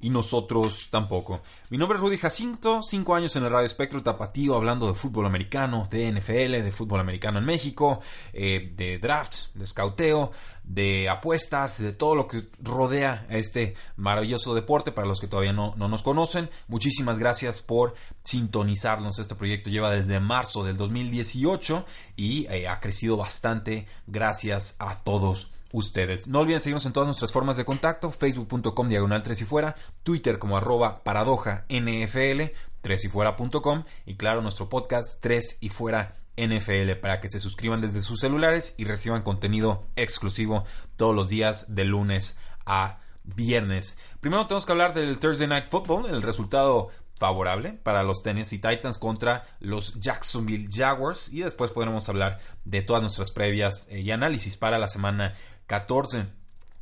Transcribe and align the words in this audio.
y 0.00 0.10
nosotros 0.10 0.88
tampoco. 0.90 1.42
Mi 1.70 1.78
nombre 1.78 1.96
es 1.96 2.02
Rudy 2.02 2.18
Jacinto, 2.18 2.82
cinco 2.82 3.14
años 3.14 3.34
en 3.36 3.44
el 3.44 3.50
Radio 3.50 3.66
Espectro 3.66 4.02
Tapatío 4.02 4.54
hablando 4.54 4.86
de 4.86 4.94
fútbol 4.94 5.26
americano, 5.26 5.88
de 5.90 6.12
NFL, 6.12 6.62
de 6.62 6.72
fútbol 6.72 7.00
americano 7.00 7.38
en 7.38 7.44
México, 7.44 8.00
eh, 8.32 8.72
de 8.76 8.98
draft, 8.98 9.54
de 9.54 9.66
scouteo, 9.66 10.32
de 10.64 11.08
apuestas, 11.08 11.80
de 11.80 11.92
todo 11.94 12.14
lo 12.14 12.26
que 12.28 12.48
rodea 12.60 13.26
a 13.30 13.36
este 13.36 13.74
maravilloso 13.96 14.54
deporte 14.54 14.92
para 14.92 15.06
los 15.06 15.20
que 15.20 15.28
todavía 15.28 15.52
no, 15.52 15.74
no 15.76 15.88
nos 15.88 16.02
conocen. 16.02 16.50
Muchísimas 16.68 17.18
gracias 17.18 17.62
por 17.62 17.94
sintonizarnos. 18.22 19.18
Este 19.18 19.34
proyecto 19.34 19.70
lleva 19.70 19.90
desde 19.90 20.20
marzo 20.20 20.64
del 20.64 20.76
2018 20.76 21.86
y 22.16 22.46
eh, 22.46 22.68
ha 22.68 22.80
crecido 22.80 23.16
bastante 23.16 23.86
gracias 24.06 24.76
a 24.78 25.02
todos 25.02 25.50
ustedes. 25.76 26.26
No 26.26 26.40
olviden 26.40 26.62
seguirnos 26.62 26.86
en 26.86 26.94
todas 26.94 27.06
nuestras 27.06 27.32
formas 27.32 27.58
de 27.58 27.66
contacto, 27.66 28.10
facebook.com 28.10 28.88
diagonal 28.88 29.22
3 29.22 29.42
y 29.42 29.44
fuera, 29.44 29.76
twitter 30.02 30.38
como 30.38 30.56
arroba 30.56 31.04
paradoja 31.04 31.66
nfl, 31.68 32.52
3 32.80 33.04
y 33.04 33.08
fuera.com 33.08 33.84
y 34.06 34.16
claro 34.16 34.40
nuestro 34.40 34.70
podcast 34.70 35.20
3 35.20 35.58
y 35.60 35.68
fuera 35.68 36.14
NFL 36.38 36.92
para 37.02 37.20
que 37.20 37.28
se 37.28 37.40
suscriban 37.40 37.82
desde 37.82 38.00
sus 38.00 38.20
celulares 38.20 38.74
y 38.78 38.84
reciban 38.84 39.22
contenido 39.22 39.86
exclusivo 39.96 40.64
todos 40.96 41.14
los 41.14 41.28
días 41.28 41.74
de 41.74 41.84
lunes 41.84 42.38
a 42.64 43.00
viernes. 43.24 43.98
Primero 44.20 44.46
tenemos 44.46 44.64
que 44.64 44.72
hablar 44.72 44.94
del 44.94 45.18
Thursday 45.18 45.46
Night 45.46 45.66
Football, 45.68 46.06
el 46.06 46.22
resultado 46.22 46.88
favorable 47.18 47.72
para 47.82 48.02
los 48.02 48.22
Tennessee 48.22 48.60
Titans 48.60 48.98
contra 48.98 49.44
los 49.60 49.94
Jacksonville 50.00 50.68
Jaguars 50.70 51.28
y 51.30 51.40
después 51.40 51.70
podremos 51.70 52.08
hablar 52.08 52.38
de 52.64 52.82
todas 52.82 53.02
nuestras 53.02 53.30
previas 53.30 53.88
eh, 53.90 54.00
y 54.00 54.10
análisis 54.10 54.56
para 54.56 54.78
la 54.78 54.88
semana 54.88 55.34
14. 55.66 56.26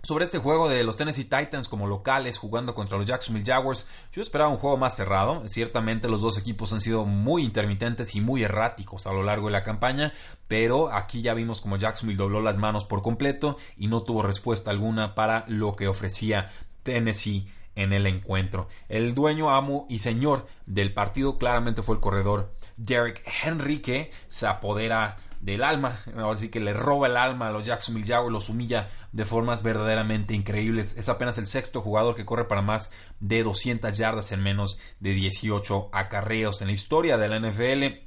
Sobre 0.03 0.27
este 0.27 0.37
juego 0.37 0.69
de 0.69 0.85
los 0.85 0.97
Tennessee 0.97 1.25
Titans 1.25 1.67
como 1.67 1.87
locales 1.87 2.37
jugando 2.37 2.75
contra 2.75 2.99
los 2.99 3.07
Jacksonville 3.07 3.51
Jaguars, 3.51 3.87
yo 4.13 4.21
esperaba 4.21 4.51
un 4.51 4.59
juego 4.59 4.77
más 4.77 4.95
cerrado. 4.95 5.49
Ciertamente 5.49 6.09
los 6.09 6.21
dos 6.21 6.37
equipos 6.37 6.75
han 6.75 6.83
sido 6.83 7.07
muy 7.07 7.43
intermitentes 7.43 8.15
y 8.15 8.21
muy 8.21 8.43
erráticos 8.43 9.07
a 9.07 9.15
lo 9.15 9.23
largo 9.23 9.47
de 9.47 9.55
la 9.55 9.63
campaña, 9.63 10.13
pero 10.47 10.93
aquí 10.93 11.23
ya 11.23 11.33
vimos 11.33 11.63
como 11.63 11.79
Jacksonville 11.79 12.19
dobló 12.19 12.43
las 12.43 12.59
manos 12.59 12.85
por 12.85 13.01
completo 13.01 13.57
y 13.79 13.87
no 13.87 14.03
tuvo 14.03 14.23
respuesta 14.23 14.71
alguna 14.71 15.15
para 15.15 15.47
lo 15.49 15.75
que 15.75 15.89
ofrecía 15.89 16.53
Tennessee 16.83 17.49
en 17.75 17.95
el 17.95 18.07
encuentro. 18.07 18.69
El 18.91 19.15
dueño, 19.15 19.51
amo 19.51 19.87
y 19.89 20.01
señor 20.01 20.47
del 20.67 20.93
partido 20.93 21.39
claramente 21.39 21.83
fue 21.83 21.95
el 21.95 22.03
corredor 22.03 22.53
Derek 22.77 23.23
Henry 23.43 23.81
que 23.81 24.11
se 24.29 24.47
apodera 24.47 25.17
del 25.45 25.63
alma, 25.63 25.99
así 26.33 26.49
que 26.49 26.61
le 26.61 26.73
roba 26.73 27.07
el 27.07 27.17
alma 27.17 27.49
a 27.49 27.53
los 27.53 27.67
Jacksonville 27.67 28.07
Jaguars, 28.07 28.33
los 28.33 28.49
humilla 28.49 28.89
de 29.13 29.27
formas 29.27 29.63
verdaderamente 29.63 30.33
increíbles. 30.33 30.97
Es 30.97 31.09
apenas 31.09 31.37
el 31.37 31.47
sexto 31.47 31.83
jugador 31.83 32.15
que 32.15 32.25
corre 32.25 32.47
para 32.47 32.63
más 32.63 32.91
de 33.21 33.43
200 33.43 33.97
yardas 33.97 34.33
en 34.33 34.43
menos 34.43 34.79
de 35.01 35.11
18 35.11 35.91
acarreos 35.93 36.63
en 36.63 36.69
la 36.69 36.73
historia 36.73 37.19
de 37.19 37.29
la 37.29 37.39
NFL. 37.39 38.04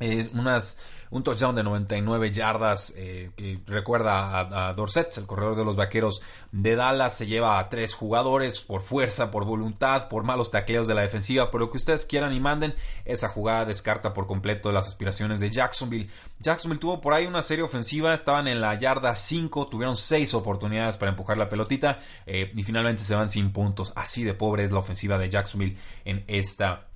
Eh, 0.00 0.30
unas 0.34 0.78
un 1.10 1.22
touchdown 1.22 1.54
de 1.54 1.62
99 1.62 2.32
yardas 2.32 2.92
eh, 2.96 3.30
que 3.36 3.60
recuerda 3.66 4.68
a, 4.68 4.74
Dorset, 4.74 5.16
el 5.18 5.26
corredor 5.26 5.56
de 5.56 5.64
los 5.64 5.76
vaqueros 5.76 6.20
de 6.52 6.74
Dallas. 6.74 7.16
Se 7.16 7.26
lleva 7.26 7.58
a 7.58 7.68
tres 7.68 7.94
jugadores 7.94 8.60
por 8.60 8.82
fuerza, 8.82 9.30
por 9.30 9.44
voluntad, 9.44 10.08
por 10.08 10.24
malos 10.24 10.50
tacleos 10.50 10.88
de 10.88 10.94
la 10.94 11.02
defensiva, 11.02 11.50
por 11.50 11.60
lo 11.60 11.70
que 11.70 11.78
ustedes 11.78 12.06
quieran 12.06 12.32
y 12.32 12.40
manden. 12.40 12.74
Esa 13.04 13.28
jugada 13.28 13.66
descarta 13.66 14.12
por 14.12 14.26
completo 14.26 14.72
las 14.72 14.86
aspiraciones 14.86 15.40
de 15.40 15.50
Jacksonville. 15.50 16.08
Jacksonville 16.40 16.80
tuvo 16.80 17.00
por 17.00 17.14
ahí 17.14 17.26
una 17.26 17.42
serie 17.42 17.64
ofensiva, 17.64 18.12
estaban 18.12 18.48
en 18.48 18.60
la 18.60 18.74
yarda 18.74 19.14
5, 19.14 19.68
tuvieron 19.68 19.96
6 19.96 20.34
oportunidades 20.34 20.96
para 20.96 21.10
empujar 21.10 21.36
la 21.36 21.48
pelotita 21.48 21.98
eh, 22.26 22.52
y 22.54 22.62
finalmente 22.62 23.04
se 23.04 23.14
van 23.14 23.30
sin 23.30 23.52
puntos. 23.52 23.92
Así 23.96 24.24
de 24.24 24.34
pobre 24.34 24.64
es 24.64 24.72
la 24.72 24.78
ofensiva 24.78 25.18
de 25.18 25.30
Jacksonville 25.30 25.76
en 26.04 26.24
esta 26.26 26.88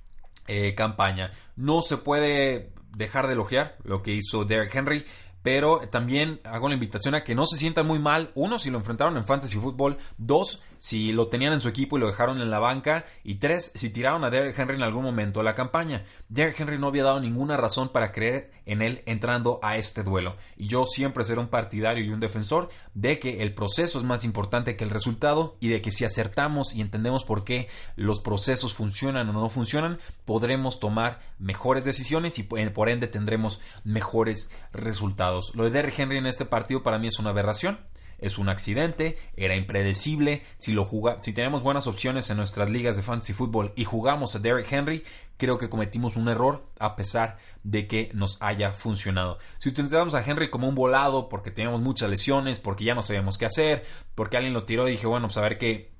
campaña. 0.75 1.31
No 1.55 1.81
se 1.81 1.95
puede 1.95 2.73
dejar 2.95 3.27
de 3.27 3.33
elogiar 3.33 3.77
lo 3.83 4.01
que 4.01 4.13
hizo 4.13 4.45
Derek 4.45 4.73
Henry. 4.73 5.05
Pero 5.43 5.79
también 5.89 6.39
hago 6.43 6.67
la 6.67 6.75
invitación 6.75 7.15
a 7.15 7.23
que 7.23 7.33
no 7.33 7.47
se 7.47 7.57
sientan 7.57 7.87
muy 7.87 7.97
mal. 7.97 8.31
Uno, 8.35 8.59
si 8.59 8.69
lo 8.69 8.77
enfrentaron 8.77 9.17
en 9.17 9.23
Fantasy 9.23 9.57
Football. 9.57 9.97
Dos, 10.17 10.61
si 10.81 11.11
lo 11.11 11.27
tenían 11.27 11.53
en 11.53 11.61
su 11.61 11.67
equipo 11.67 11.95
y 11.95 11.99
lo 12.01 12.07
dejaron 12.07 12.41
en 12.41 12.49
la 12.49 12.57
banca. 12.57 13.05
Y 13.23 13.35
tres, 13.35 13.71
si 13.75 13.91
tiraron 13.91 14.23
a 14.23 14.31
Derrick 14.31 14.57
Henry 14.57 14.75
en 14.75 14.81
algún 14.81 15.03
momento 15.03 15.39
de 15.39 15.43
la 15.43 15.53
campaña. 15.53 16.03
Derrick 16.27 16.59
Henry 16.59 16.79
no 16.79 16.87
había 16.87 17.03
dado 17.03 17.19
ninguna 17.19 17.55
razón 17.55 17.89
para 17.89 18.11
creer 18.11 18.49
en 18.65 18.81
él 18.81 19.03
entrando 19.05 19.59
a 19.61 19.77
este 19.77 20.01
duelo. 20.01 20.37
Y 20.57 20.65
yo 20.65 20.85
siempre 20.85 21.23
seré 21.23 21.39
un 21.39 21.49
partidario 21.49 22.03
y 22.03 22.09
un 22.09 22.19
defensor 22.19 22.69
de 22.95 23.19
que 23.19 23.43
el 23.43 23.53
proceso 23.53 23.99
es 23.99 24.03
más 24.03 24.25
importante 24.25 24.75
que 24.75 24.83
el 24.83 24.89
resultado 24.89 25.55
y 25.59 25.67
de 25.67 25.83
que 25.83 25.91
si 25.91 26.03
acertamos 26.03 26.73
y 26.73 26.81
entendemos 26.81 27.25
por 27.25 27.43
qué 27.43 27.67
los 27.95 28.19
procesos 28.19 28.73
funcionan 28.73 29.29
o 29.29 29.33
no 29.33 29.49
funcionan, 29.49 29.99
podremos 30.25 30.79
tomar 30.79 31.21
mejores 31.37 31.83
decisiones 31.85 32.39
y 32.39 32.43
por 32.43 32.89
ende 32.89 33.05
tendremos 33.05 33.61
mejores 33.83 34.49
resultados. 34.73 35.51
Lo 35.53 35.63
de 35.63 35.69
Derrick 35.69 35.99
Henry 35.99 36.17
en 36.17 36.25
este 36.25 36.45
partido 36.45 36.81
para 36.81 36.97
mí 36.97 37.05
es 37.05 37.19
una 37.19 37.29
aberración 37.29 37.90
es 38.21 38.37
un 38.37 38.49
accidente, 38.49 39.17
era 39.35 39.55
impredecible. 39.55 40.43
Si, 40.57 40.71
lo 40.71 40.89
si 41.21 41.33
tenemos 41.33 41.63
buenas 41.63 41.87
opciones 41.87 42.29
en 42.29 42.37
nuestras 42.37 42.69
ligas 42.69 42.95
de 42.95 43.01
fantasy 43.01 43.33
fútbol 43.33 43.73
y 43.75 43.83
jugamos 43.83 44.35
a 44.35 44.39
Derrick 44.39 44.71
Henry, 44.71 45.03
creo 45.37 45.57
que 45.57 45.69
cometimos 45.69 46.15
un 46.15 46.29
error 46.29 46.67
a 46.79 46.95
pesar 46.95 47.39
de 47.63 47.87
que 47.87 48.11
nos 48.13 48.37
haya 48.41 48.71
funcionado. 48.71 49.39
Si 49.57 49.69
utilizamos 49.69 50.13
a 50.13 50.23
Henry 50.23 50.49
como 50.49 50.69
un 50.69 50.75
volado 50.75 51.29
porque 51.29 51.51
teníamos 51.51 51.81
muchas 51.81 52.09
lesiones, 52.09 52.59
porque 52.59 52.83
ya 52.85 52.95
no 52.95 53.01
sabíamos 53.01 53.37
qué 53.37 53.45
hacer, 53.45 53.83
porque 54.15 54.37
alguien 54.37 54.53
lo 54.53 54.63
tiró 54.63 54.87
y 54.87 54.91
dije, 54.91 55.07
bueno, 55.07 55.27
pues 55.27 55.37
a 55.37 55.41
ver 55.41 55.57
qué, 55.57 55.91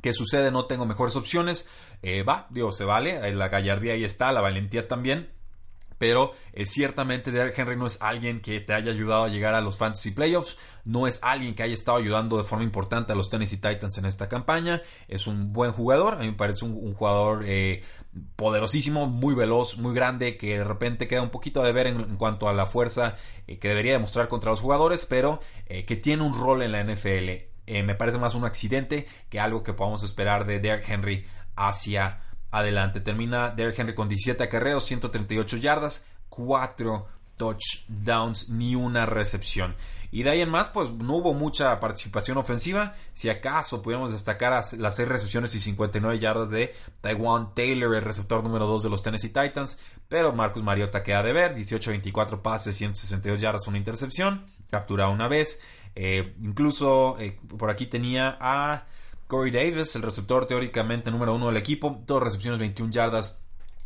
qué 0.00 0.14
sucede, 0.14 0.50
no 0.50 0.64
tengo 0.64 0.86
mejores 0.86 1.14
opciones, 1.14 1.68
eh, 2.02 2.22
va, 2.22 2.46
digo, 2.50 2.72
se 2.72 2.84
vale, 2.84 3.32
la 3.34 3.48
gallardía 3.48 3.92
ahí 3.92 4.04
está, 4.04 4.32
la 4.32 4.40
valentía 4.40 4.88
también 4.88 5.36
pero 5.98 6.32
eh, 6.52 6.66
ciertamente 6.66 7.30
Derrick 7.30 7.58
Henry 7.58 7.76
no 7.76 7.86
es 7.86 8.00
alguien 8.00 8.40
que 8.40 8.60
te 8.60 8.74
haya 8.74 8.90
ayudado 8.90 9.24
a 9.24 9.28
llegar 9.28 9.54
a 9.54 9.60
los 9.60 9.78
fantasy 9.78 10.10
playoffs, 10.10 10.56
no 10.84 11.06
es 11.06 11.18
alguien 11.22 11.54
que 11.54 11.62
haya 11.62 11.74
estado 11.74 11.98
ayudando 11.98 12.36
de 12.36 12.44
forma 12.44 12.64
importante 12.64 13.12
a 13.12 13.16
los 13.16 13.28
Tennessee 13.28 13.56
Titans 13.56 13.98
en 13.98 14.06
esta 14.06 14.28
campaña, 14.28 14.82
es 15.08 15.26
un 15.26 15.52
buen 15.52 15.72
jugador, 15.72 16.14
a 16.14 16.18
mí 16.18 16.26
me 16.26 16.32
parece 16.32 16.64
un, 16.64 16.94
jugador 16.94 17.44
eh, 17.46 17.82
poderosísimo, 18.36 19.06
muy 19.06 19.34
veloz, 19.34 19.78
muy 19.78 19.94
grande, 19.94 20.36
que 20.36 20.58
de 20.58 20.64
repente 20.64 21.08
queda 21.08 21.22
un 21.22 21.30
poquito 21.30 21.62
de 21.62 21.72
ver 21.72 21.86
en, 21.86 22.16
cuanto 22.16 22.48
a 22.48 22.52
la 22.52 22.66
fuerza 22.66 23.16
eh, 23.46 23.58
que 23.58 23.68
debería 23.68 23.92
demostrar 23.92 24.28
contra 24.28 24.50
los 24.50 24.60
jugadores, 24.60 25.06
pero 25.06 25.40
que 25.66 25.96
tiene 25.96 26.22
un 26.22 26.32
rol 26.32 26.62
en 26.62 26.72
la 26.72 26.84
NFL. 26.84 27.82
me 27.82 27.94
parece 27.96 28.18
más 28.18 28.36
un 28.36 28.44
accidente 28.44 29.06
que 29.28 29.40
algo 29.40 29.64
que 29.64 29.72
podamos 29.72 30.04
esperar 30.04 30.46
de 30.46 30.60
Derrick 30.60 30.88
Henry 30.88 31.26
hacia 31.56 32.20
adelante. 32.58 33.00
Termina 33.00 33.50
Derrick 33.50 33.78
Henry 33.78 33.94
con 33.94 34.08
17 34.08 34.42
acarreos, 34.42 34.84
138 34.84 35.56
yardas, 35.58 36.06
4 36.28 37.06
touchdowns, 37.36 38.48
ni 38.48 38.74
una 38.74 39.06
recepción. 39.06 39.74
Y 40.10 40.22
de 40.22 40.30
ahí 40.30 40.40
en 40.40 40.48
más, 40.48 40.68
pues 40.68 40.92
no 40.92 41.16
hubo 41.16 41.34
mucha 41.34 41.78
participación 41.80 42.38
ofensiva. 42.38 42.94
Si 43.12 43.28
acaso 43.28 43.82
pudiéramos 43.82 44.12
destacar 44.12 44.64
las 44.78 44.96
6 44.96 45.08
recepciones 45.08 45.54
y 45.54 45.60
59 45.60 46.18
yardas 46.18 46.50
de 46.50 46.74
Taiwan 47.00 47.54
Taylor, 47.54 47.94
el 47.94 48.02
receptor 48.02 48.42
número 48.42 48.66
2 48.66 48.84
de 48.84 48.90
los 48.90 49.02
Tennessee 49.02 49.28
Titans. 49.28 49.78
Pero 50.08 50.32
Marcus 50.32 50.62
Mariota 50.62 51.02
queda 51.02 51.22
de 51.22 51.32
ver: 51.32 51.54
18-24 51.54 52.40
pases, 52.40 52.76
162 52.76 53.40
yardas, 53.40 53.66
una 53.66 53.78
intercepción. 53.78 54.46
Capturado 54.70 55.10
una 55.10 55.28
vez. 55.28 55.60
Eh, 55.94 56.34
incluso 56.42 57.16
eh, 57.18 57.38
por 57.58 57.70
aquí 57.70 57.86
tenía 57.86 58.36
a 58.40 58.86
Corey 59.26 59.50
Davis, 59.50 59.96
el 59.96 60.02
receptor 60.02 60.46
teóricamente 60.46 61.10
número 61.10 61.34
uno 61.34 61.48
del 61.48 61.56
equipo, 61.56 62.02
dos 62.06 62.22
recepciones, 62.22 62.60
21 62.60 62.92
yardas, 62.92 63.42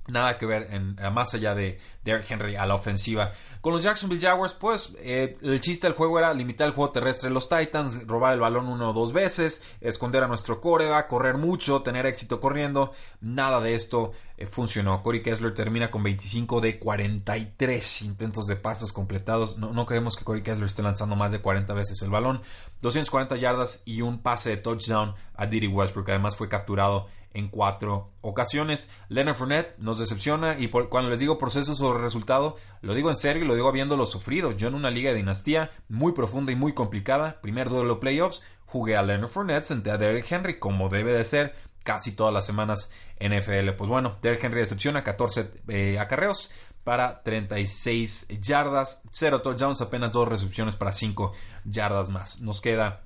nada 0.06 0.36
que 0.36 0.46
ver 0.46 0.68
en, 0.70 0.96
más 1.12 1.34
allá 1.34 1.54
de 1.54 1.78
Derrick 2.04 2.30
Henry 2.30 2.56
a 2.56 2.66
la 2.66 2.74
ofensiva. 2.74 3.32
Con 3.60 3.74
los 3.74 3.82
Jacksonville 3.82 4.22
Jaguars, 4.22 4.54
pues 4.54 4.94
eh, 4.98 5.36
el 5.42 5.60
chiste 5.60 5.86
del 5.86 5.94
juego 5.94 6.18
era 6.18 6.32
limitar 6.32 6.66
el 6.66 6.72
juego 6.72 6.92
terrestre 6.92 7.28
de 7.28 7.34
los 7.34 7.48
Titans, 7.48 8.06
robar 8.06 8.32
el 8.32 8.40
balón 8.40 8.68
uno 8.68 8.90
o 8.90 8.92
dos 8.94 9.12
veces, 9.12 9.62
esconder 9.82 10.22
a 10.22 10.28
nuestro 10.28 10.62
coreba, 10.62 11.06
correr 11.06 11.36
mucho, 11.36 11.82
tener 11.82 12.06
éxito 12.06 12.40
corriendo. 12.40 12.92
Nada 13.20 13.60
de 13.60 13.74
esto 13.74 14.12
eh, 14.38 14.46
funcionó. 14.46 15.02
Corey 15.02 15.20
Kessler 15.20 15.52
termina 15.52 15.90
con 15.90 16.02
25 16.02 16.62
de 16.62 16.78
43 16.78 18.02
intentos 18.02 18.46
de 18.46 18.56
pases 18.56 18.94
completados. 18.94 19.58
No, 19.58 19.84
creemos 19.84 20.16
que 20.16 20.24
Corey 20.24 20.42
Kessler 20.42 20.66
esté 20.66 20.82
lanzando 20.82 21.14
más 21.14 21.30
de 21.30 21.42
40 21.42 21.74
veces 21.74 22.00
el 22.00 22.08
balón. 22.08 22.40
240 22.80 23.36
yardas 23.36 23.82
y 23.84 24.00
un 24.00 24.22
pase 24.22 24.48
de 24.48 24.56
touchdown 24.56 25.14
a 25.34 25.46
Diddy 25.46 25.66
Westbrook. 25.66 26.08
Además 26.08 26.34
fue 26.34 26.48
capturado 26.48 27.08
en 27.32 27.48
cuatro 27.48 28.10
ocasiones. 28.22 28.88
Leonard 29.08 29.36
Fournette 29.36 29.78
nos 29.78 29.98
decepciona 29.98 30.58
y 30.58 30.68
cuando 30.68 31.10
les 31.10 31.20
digo 31.20 31.38
proceso 31.38 31.74
resultado, 31.98 32.56
lo 32.82 32.94
digo 32.94 33.08
en 33.08 33.16
serio 33.16 33.44
y 33.44 33.46
lo 33.46 33.54
digo 33.54 33.68
habiéndolo 33.68 34.06
sufrido. 34.06 34.52
Yo 34.52 34.68
en 34.68 34.74
una 34.74 34.90
liga 34.90 35.10
de 35.10 35.16
dinastía 35.16 35.70
muy 35.88 36.12
profunda 36.12 36.52
y 36.52 36.56
muy 36.56 36.72
complicada, 36.72 37.40
primer 37.40 37.68
duelo 37.68 38.00
playoffs, 38.00 38.42
jugué 38.66 38.96
a 38.96 39.02
Leonard 39.02 39.28
Fournette, 39.28 39.64
senté 39.64 39.90
a 39.90 39.98
Derrick 39.98 40.30
Henry 40.30 40.58
como 40.58 40.88
debe 40.88 41.12
de 41.12 41.24
ser 41.24 41.54
casi 41.82 42.12
todas 42.12 42.32
las 42.32 42.46
semanas 42.46 42.90
en 43.18 43.36
NFL. 43.36 43.70
Pues 43.76 43.88
bueno, 43.88 44.18
Derrick 44.22 44.44
Henry 44.44 44.60
decepciona 44.60 45.02
14 45.02 45.50
eh, 45.68 45.98
acarreos 45.98 46.50
para 46.84 47.22
36 47.22 48.28
yardas, 48.40 49.02
0 49.10 49.42
touchdowns, 49.42 49.80
apenas 49.80 50.12
2 50.12 50.28
recepciones 50.28 50.76
para 50.76 50.92
5 50.92 51.32
yardas 51.64 52.08
más. 52.08 52.40
Nos 52.40 52.60
queda 52.60 53.02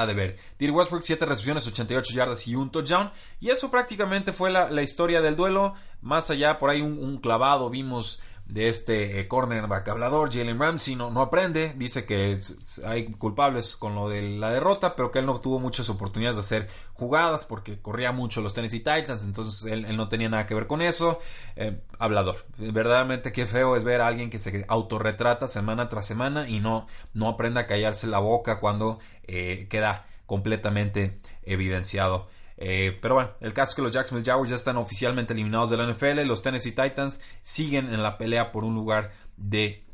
a 0.00 0.06
deber. 0.06 0.36
Diddy 0.58 0.70
Westbrook, 0.70 1.02
7 1.02 1.26
recepciones, 1.26 1.66
88 1.66 2.14
yardas 2.14 2.46
y 2.46 2.54
un 2.54 2.70
touchdown. 2.70 3.10
Y 3.40 3.50
eso 3.50 3.70
prácticamente 3.70 4.32
fue 4.32 4.50
la, 4.50 4.82
historia 4.82 5.20
del 5.20 5.36
duelo. 5.36 5.74
Más 6.00 6.30
allá, 6.30 6.58
por 6.58 6.70
ahí 6.70 6.80
un, 6.80 7.18
clavado 7.18 7.70
vimos 7.70 8.20
de 8.48 8.68
este 8.68 9.20
eh, 9.20 9.28
cornerback 9.28 9.88
hablador, 9.88 10.32
Jalen 10.32 10.58
Ramsey, 10.58 10.96
no, 10.96 11.10
no 11.10 11.20
aprende, 11.20 11.74
dice 11.76 12.06
que 12.06 12.40
hay 12.86 13.04
culpables 13.12 13.76
con 13.76 13.94
lo 13.94 14.08
de 14.08 14.22
la 14.22 14.50
derrota, 14.50 14.96
pero 14.96 15.10
que 15.10 15.18
él 15.18 15.26
no 15.26 15.38
tuvo 15.40 15.60
muchas 15.60 15.90
oportunidades 15.90 16.36
de 16.36 16.40
hacer 16.40 16.68
jugadas 16.94 17.44
porque 17.44 17.78
corría 17.78 18.10
mucho 18.10 18.40
los 18.40 18.54
Tennessee 18.54 18.78
Titans, 18.78 19.24
entonces 19.24 19.70
él, 19.70 19.94
no 19.96 20.08
tenía 20.08 20.30
nada 20.30 20.46
que 20.46 20.54
ver 20.54 20.66
con 20.66 20.80
eso. 20.80 21.18
Eh, 21.56 21.78
hablador, 21.98 22.46
verdaderamente 22.56 23.32
qué 23.32 23.46
feo 23.46 23.76
es 23.76 23.84
ver 23.84 24.00
a 24.00 24.06
alguien 24.06 24.30
que 24.30 24.38
se 24.38 24.64
autorretrata 24.68 25.46
semana 25.46 25.90
tras 25.90 26.06
semana 26.06 26.48
y 26.48 26.60
no, 26.60 26.86
no 27.12 27.28
aprende 27.28 27.60
a 27.60 27.66
callarse 27.66 28.06
la 28.06 28.18
boca 28.18 28.60
cuando 28.60 28.98
eh, 29.24 29.66
queda 29.68 30.06
completamente 30.24 31.20
evidenciado. 31.42 32.28
Eh, 32.60 32.98
pero 33.00 33.14
bueno, 33.14 33.30
el 33.40 33.52
caso 33.54 33.70
es 33.70 33.76
que 33.76 33.82
los 33.82 33.92
Jacksonville 33.92 34.28
Jaguars 34.28 34.50
ya 34.50 34.56
están 34.56 34.76
oficialmente 34.76 35.32
eliminados 35.32 35.70
de 35.70 35.76
la 35.76 35.90
NFL. 35.90 36.26
Los 36.26 36.42
Tennessee 36.42 36.72
Titans 36.72 37.20
siguen 37.40 37.92
en 37.92 38.02
la 38.02 38.18
pelea 38.18 38.50
por 38.50 38.64
un 38.64 38.74
lugar 38.74 39.12
de 39.36 39.84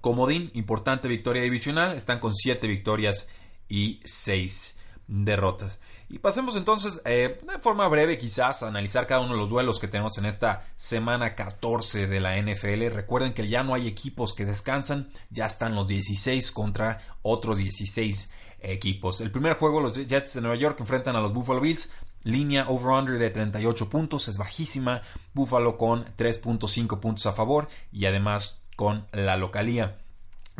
comodín. 0.00 0.50
Importante 0.54 1.06
victoria 1.06 1.42
divisional. 1.42 1.96
Están 1.96 2.18
con 2.18 2.34
7 2.34 2.66
victorias 2.66 3.28
y 3.68 4.00
6 4.04 4.76
derrotas. 5.06 5.78
Y 6.08 6.18
pasemos 6.18 6.56
entonces 6.56 7.00
eh, 7.04 7.40
de 7.46 7.58
forma 7.60 7.86
breve 7.86 8.18
quizás 8.18 8.64
a 8.64 8.68
analizar 8.68 9.06
cada 9.06 9.20
uno 9.20 9.34
de 9.34 9.38
los 9.38 9.48
duelos 9.48 9.78
que 9.78 9.86
tenemos 9.86 10.18
en 10.18 10.24
esta 10.24 10.64
semana 10.74 11.36
14 11.36 12.08
de 12.08 12.20
la 12.20 12.36
NFL. 12.36 12.88
Recuerden 12.92 13.32
que 13.32 13.48
ya 13.48 13.62
no 13.62 13.74
hay 13.74 13.86
equipos 13.86 14.34
que 14.34 14.44
descansan, 14.44 15.08
ya 15.30 15.46
están 15.46 15.76
los 15.76 15.86
16 15.86 16.50
contra 16.50 16.98
otros 17.22 17.58
16 17.58 18.32
equipos. 18.62 19.20
El 19.20 19.30
primer 19.30 19.54
juego, 19.54 19.80
los 19.80 19.94
Jets 19.94 20.34
de 20.34 20.40
Nueva 20.40 20.56
York 20.56 20.78
enfrentan 20.80 21.16
a 21.16 21.20
los 21.20 21.32
Buffalo 21.32 21.60
Bills. 21.60 21.90
Línea 22.22 22.68
over-under 22.68 23.18
de 23.18 23.30
38 23.30 23.88
puntos, 23.88 24.28
es 24.28 24.38
bajísima. 24.38 25.02
Buffalo 25.32 25.78
con 25.78 26.04
3.5 26.16 27.00
puntos 27.00 27.26
a 27.26 27.32
favor 27.32 27.68
y 27.92 28.06
además 28.06 28.60
con 28.76 29.06
la 29.12 29.36
localía. 29.36 29.98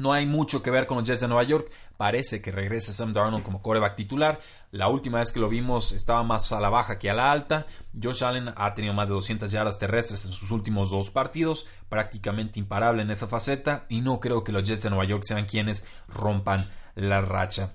No 0.01 0.15
hay 0.15 0.25
mucho 0.25 0.63
que 0.63 0.71
ver 0.71 0.87
con 0.87 0.97
los 0.97 1.07
Jets 1.07 1.21
de 1.21 1.29
Nueva 1.29 1.43
York. 1.43 1.71
Parece 1.99 2.41
que 2.41 2.51
regresa 2.51 2.95
Sam 2.95 3.13
Darnold 3.13 3.45
como 3.45 3.61
coreback 3.61 3.97
titular. 3.97 4.41
La 4.71 4.89
última 4.89 5.19
vez 5.19 5.33
que 5.33 5.41
lo 5.41 5.51
vimos 5.51 5.93
estaba 5.93 6.23
más 6.23 6.51
a 6.53 6.61
la 6.61 6.71
baja 6.71 6.99
que 6.99 7.11
a 7.11 7.15
la 7.15 7.31
alta. 7.31 7.67
Josh 8.03 8.25
Allen 8.25 8.55
ha 8.57 8.75
tenido 8.75 8.95
más 8.95 9.09
de 9.09 9.15
200 9.15 9.53
yardas 9.53 9.79
terrestres 9.79 10.25
en 10.25 10.33
sus 10.33 10.51
últimos 10.51 10.91
dos 10.91 11.11
partidos. 11.11 11.67
Prácticamente 11.91 12.59
imparable 12.59 13.03
en 13.03 13.11
esa 13.11 13.27
faceta. 13.27 13.85
Y 13.91 14.01
no 14.01 14.21
creo 14.21 14.43
que 14.43 14.53
los 14.53 14.63
Jets 14.63 14.85
de 14.85 14.91
Nueva 14.91 15.05
York 15.05 15.25
sean 15.25 15.45
quienes 15.45 15.85
rompan 16.09 16.67
la 16.95 17.21
racha. 17.21 17.75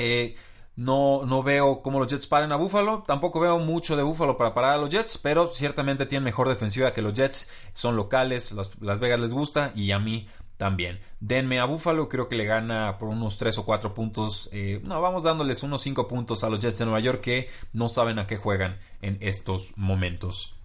Eh, 0.00 0.34
no, 0.78 1.26
no 1.26 1.42
veo 1.42 1.82
cómo 1.82 1.98
los 1.98 2.06
Jets 2.06 2.28
paren 2.28 2.52
a 2.52 2.56
Buffalo. 2.56 3.02
Tampoco 3.04 3.40
veo 3.40 3.58
mucho 3.58 3.96
de 3.96 4.04
Buffalo 4.04 4.36
para 4.36 4.54
parar 4.54 4.74
a 4.74 4.78
los 4.78 4.90
Jets, 4.90 5.18
pero 5.18 5.48
ciertamente 5.48 6.06
tienen 6.06 6.22
mejor 6.22 6.48
defensiva 6.48 6.92
que 6.92 7.02
los 7.02 7.14
Jets. 7.14 7.50
Son 7.72 7.96
locales, 7.96 8.52
las, 8.52 9.00
Vegas 9.00 9.18
les 9.18 9.34
gusta 9.34 9.72
y 9.74 9.90
a 9.90 9.98
mí 9.98 10.28
también. 10.56 11.00
Denme 11.18 11.58
a 11.58 11.64
Buffalo, 11.64 12.08
creo 12.08 12.28
que 12.28 12.36
le 12.36 12.44
gana 12.44 12.96
por 12.98 13.08
unos 13.08 13.38
3 13.38 13.58
o 13.58 13.64
4 13.64 13.92
puntos. 13.92 14.48
Eh, 14.52 14.80
no, 14.84 15.00
vamos 15.00 15.24
dándoles 15.24 15.64
unos 15.64 15.82
5 15.82 16.06
puntos 16.06 16.44
a 16.44 16.48
los 16.48 16.60
Jets 16.60 16.78
de 16.78 16.84
Nueva 16.84 17.00
York 17.00 17.22
que 17.22 17.48
no 17.72 17.88
saben 17.88 18.20
a 18.20 18.28
qué 18.28 18.36
juegan 18.36 18.78
en 19.02 19.18
estos 19.20 19.76
momentos. 19.76 20.57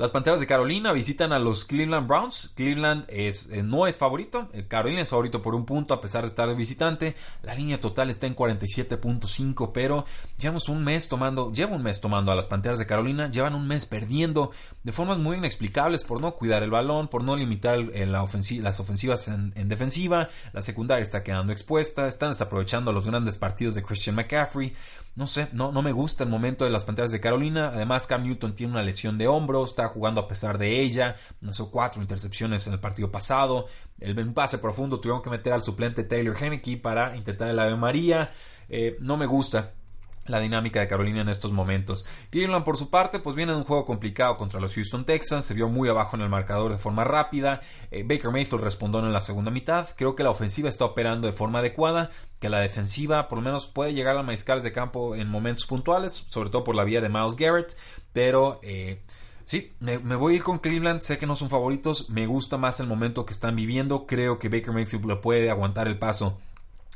Las 0.00 0.12
Panteras 0.12 0.40
de 0.40 0.46
Carolina 0.46 0.94
visitan 0.94 1.30
a 1.34 1.38
los 1.38 1.66
Cleveland 1.66 2.08
Browns. 2.08 2.52
Cleveland 2.54 3.04
es, 3.08 3.50
eh, 3.50 3.62
no 3.62 3.86
es 3.86 3.98
favorito. 3.98 4.48
Eh, 4.54 4.64
Carolina 4.66 5.02
es 5.02 5.10
favorito 5.10 5.42
por 5.42 5.54
un 5.54 5.66
punto 5.66 5.92
a 5.92 6.00
pesar 6.00 6.22
de 6.22 6.28
estar 6.28 6.48
de 6.48 6.54
visitante. 6.54 7.16
La 7.42 7.54
línea 7.54 7.78
total 7.78 8.08
está 8.08 8.26
en 8.26 8.34
47.5, 8.34 9.72
pero 9.74 10.06
llevamos 10.38 10.70
un 10.70 10.82
mes 10.84 11.10
tomando, 11.10 11.52
lleva 11.52 11.76
un 11.76 11.82
mes 11.82 12.00
tomando 12.00 12.32
a 12.32 12.34
las 12.34 12.46
Panteras 12.46 12.78
de 12.78 12.86
Carolina. 12.86 13.30
Llevan 13.30 13.54
un 13.54 13.68
mes 13.68 13.84
perdiendo 13.84 14.52
de 14.84 14.92
formas 14.92 15.18
muy 15.18 15.36
inexplicables 15.36 16.04
por 16.04 16.18
no 16.18 16.34
cuidar 16.34 16.62
el 16.62 16.70
balón, 16.70 17.08
por 17.08 17.22
no 17.22 17.36
limitar 17.36 17.78
las 17.78 18.80
ofensivas 18.80 19.28
en, 19.28 19.52
en, 19.54 19.68
defensiva. 19.68 20.30
La 20.54 20.62
secundaria 20.62 21.02
está 21.02 21.22
quedando 21.22 21.52
expuesta. 21.52 22.08
Están 22.08 22.30
desaprovechando 22.30 22.90
los 22.90 23.06
grandes 23.06 23.36
partidos 23.36 23.74
de 23.74 23.82
Christian 23.82 24.16
McCaffrey 24.16 24.72
no 25.16 25.26
sé, 25.26 25.48
no, 25.52 25.72
no 25.72 25.82
me 25.82 25.92
gusta 25.92 26.24
el 26.24 26.30
momento 26.30 26.64
de 26.64 26.70
las 26.70 26.84
pantallas 26.84 27.10
de 27.10 27.20
Carolina. 27.20 27.72
Además, 27.74 28.06
Cam 28.06 28.22
Newton 28.22 28.54
tiene 28.54 28.72
una 28.72 28.82
lesión 28.82 29.18
de 29.18 29.26
hombro, 29.26 29.64
está 29.64 29.88
jugando 29.90 30.20
a 30.20 30.28
pesar 30.28 30.58
de 30.58 30.80
ella. 30.80 31.16
Lanzó 31.40 31.70
cuatro 31.70 32.00
intercepciones 32.00 32.66
en 32.66 32.72
el 32.72 32.80
partido 32.80 33.10
pasado. 33.10 33.66
El 33.98 34.32
pase 34.32 34.58
profundo 34.58 35.00
tuvieron 35.00 35.22
que 35.22 35.30
meter 35.30 35.52
al 35.52 35.62
suplente 35.62 36.04
Taylor 36.04 36.36
Henneke 36.36 36.76
para 36.78 37.16
intentar 37.16 37.48
el 37.48 37.58
Ave 37.58 37.76
María. 37.76 38.32
Eh, 38.68 38.96
no 39.00 39.16
me 39.16 39.26
gusta 39.26 39.74
la 40.30 40.38
dinámica 40.38 40.80
de 40.80 40.88
Carolina 40.88 41.20
en 41.20 41.28
estos 41.28 41.52
momentos. 41.52 42.04
Cleveland, 42.30 42.64
por 42.64 42.76
su 42.76 42.90
parte, 42.90 43.18
pues 43.18 43.36
viene 43.36 43.52
de 43.52 43.58
un 43.58 43.64
juego 43.64 43.84
complicado 43.84 44.36
contra 44.36 44.60
los 44.60 44.74
Houston 44.74 45.04
Texans, 45.04 45.44
se 45.44 45.54
vio 45.54 45.68
muy 45.68 45.88
abajo 45.88 46.16
en 46.16 46.22
el 46.22 46.28
marcador 46.28 46.70
de 46.70 46.78
forma 46.78 47.04
rápida. 47.04 47.60
Eh, 47.90 48.04
Baker 48.04 48.30
Mayfield 48.30 48.62
respondió 48.62 49.00
en 49.00 49.12
la 49.12 49.20
segunda 49.20 49.50
mitad. 49.50 49.88
Creo 49.96 50.14
que 50.14 50.22
la 50.22 50.30
ofensiva 50.30 50.68
está 50.68 50.84
operando 50.84 51.26
de 51.26 51.32
forma 51.32 51.58
adecuada, 51.58 52.10
que 52.38 52.48
la 52.48 52.60
defensiva 52.60 53.28
por 53.28 53.38
lo 53.38 53.42
menos 53.42 53.66
puede 53.66 53.92
llegar 53.92 54.16
a 54.16 54.22
mariscales 54.22 54.64
de 54.64 54.72
campo 54.72 55.14
en 55.14 55.28
momentos 55.28 55.66
puntuales, 55.66 56.24
sobre 56.28 56.50
todo 56.50 56.64
por 56.64 56.74
la 56.74 56.84
vía 56.84 57.00
de 57.00 57.08
Miles 57.08 57.36
Garrett, 57.36 57.76
pero. 58.12 58.60
Eh, 58.62 59.02
Sí, 59.50 59.72
me, 59.80 59.96
voy 59.96 60.34
a 60.34 60.36
ir 60.36 60.44
con 60.44 60.60
Cleveland, 60.60 61.00
sé 61.00 61.18
que 61.18 61.26
no 61.26 61.34
son 61.34 61.50
favoritos, 61.50 62.08
me 62.08 62.28
gusta 62.28 62.56
más 62.56 62.78
el 62.78 62.86
momento 62.86 63.26
que 63.26 63.32
están 63.32 63.56
viviendo, 63.56 64.06
creo 64.06 64.38
que 64.38 64.48
Baker 64.48 64.72
Mayfield 64.72 65.06
le 65.06 65.16
puede 65.16 65.50
aguantar 65.50 65.88
el 65.88 65.98
paso 65.98 66.38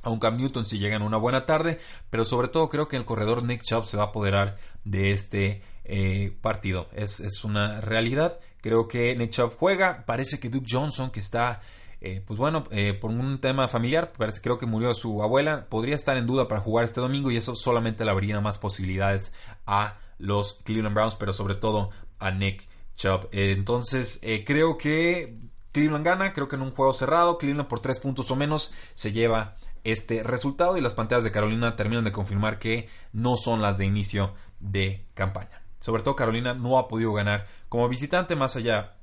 a 0.03 0.11
un 0.11 0.21
Cam 0.21 0.37
Newton 0.37 0.65
si 0.65 0.79
llega 0.79 0.95
en 0.95 1.03
una 1.03 1.17
buena 1.17 1.47
tarde, 1.47 1.81
pero 2.11 2.25
sobre 2.25 2.47
todo 2.47 2.69
creo 2.69 2.87
que 2.87 2.95
el 2.95 3.05
corredor 3.05 3.43
Nick 3.43 3.63
Chubb 3.63 3.87
se 3.87 3.97
va 3.97 4.05
a 4.05 4.07
apoderar 4.07 4.57
de 4.85 5.11
este 5.11 5.65
eh, 5.83 6.37
partido. 6.43 6.87
Es, 6.95 7.43
una 7.43 7.81
realidad. 7.81 8.39
Creo 8.61 8.87
que 8.87 9.17
Nick 9.17 9.31
Chubb 9.31 9.57
juega. 9.59 10.05
Parece 10.07 10.39
que 10.39 10.49
Duke 10.49 10.69
Johnson, 10.71 11.11
que 11.11 11.19
está, 11.19 11.61
eh, 12.01 12.23
pues 12.25 12.39
bueno, 12.39 12.63
eh, 12.71 12.95
por 12.95 13.11
un 13.11 13.41
tema 13.41 13.67
familiar, 13.67 14.13
parece, 14.17 14.41
creo 14.41 14.59
que 14.59 14.67
murió 14.67 14.95
su 14.95 15.25
abuela, 15.25 15.67
podría 15.69 15.97
estar 15.97 16.17
en 16.17 16.29
duda 16.29 16.47
para 16.47 16.61
jugar 16.61 16.85
este 16.85 17.01
domingo 17.01 17.33
y 17.33 17.37
eso 17.37 17.57
solamente 17.57 18.05
le 18.05 18.13
abriría 18.13 18.41
más 18.41 18.59
posibilidades 18.61 19.35
a 19.67 19.99
los 20.19 20.55
Cleveland 20.65 20.95
Browns, 20.95 21.17
pero 21.17 21.33
sobre 21.33 21.55
todo 21.55 21.91
a 22.19 22.31
Nick 22.31 22.69
Chubb. 22.97 23.29
entonces, 23.33 24.21
creo 24.47 24.79
que 24.79 25.37
Cleveland 25.73 26.05
gana, 26.05 26.33
creo 26.33 26.49
que 26.49 26.57
en 26.57 26.63
un 26.63 26.71
juego 26.71 26.93
cerrado, 26.93 27.37
Cleveland 27.37 27.69
por 27.69 27.81
tres 27.81 27.99
puntos 27.99 28.31
o 28.31 28.37
menos 28.37 28.73
se 28.95 29.13
lleva 29.13 29.57
este 29.83 30.23
resultado 30.23 30.77
y 30.77 30.81
las 30.81 30.95
pantallas 30.95 31.25
de 31.25 31.33
Carolina 31.33 31.77
terminan 31.77 32.05
de 32.05 32.13
confirmar 32.13 32.59
que 32.59 32.89
no 33.13 33.37
son 33.37 33.61
las 33.61 33.77
de 33.79 33.85
inicio 33.85 34.35
de 34.61 35.05
campaña. 35.15 35.63
Sobre 35.81 36.03
todo 36.03 36.17
Carolina 36.17 36.55
no 36.55 36.79
ha 36.79 36.89
podido 36.89 37.13
ganar 37.13 37.47
como 37.69 37.89
visitante 37.89 38.37
más 38.37 38.57
allá 38.57 38.95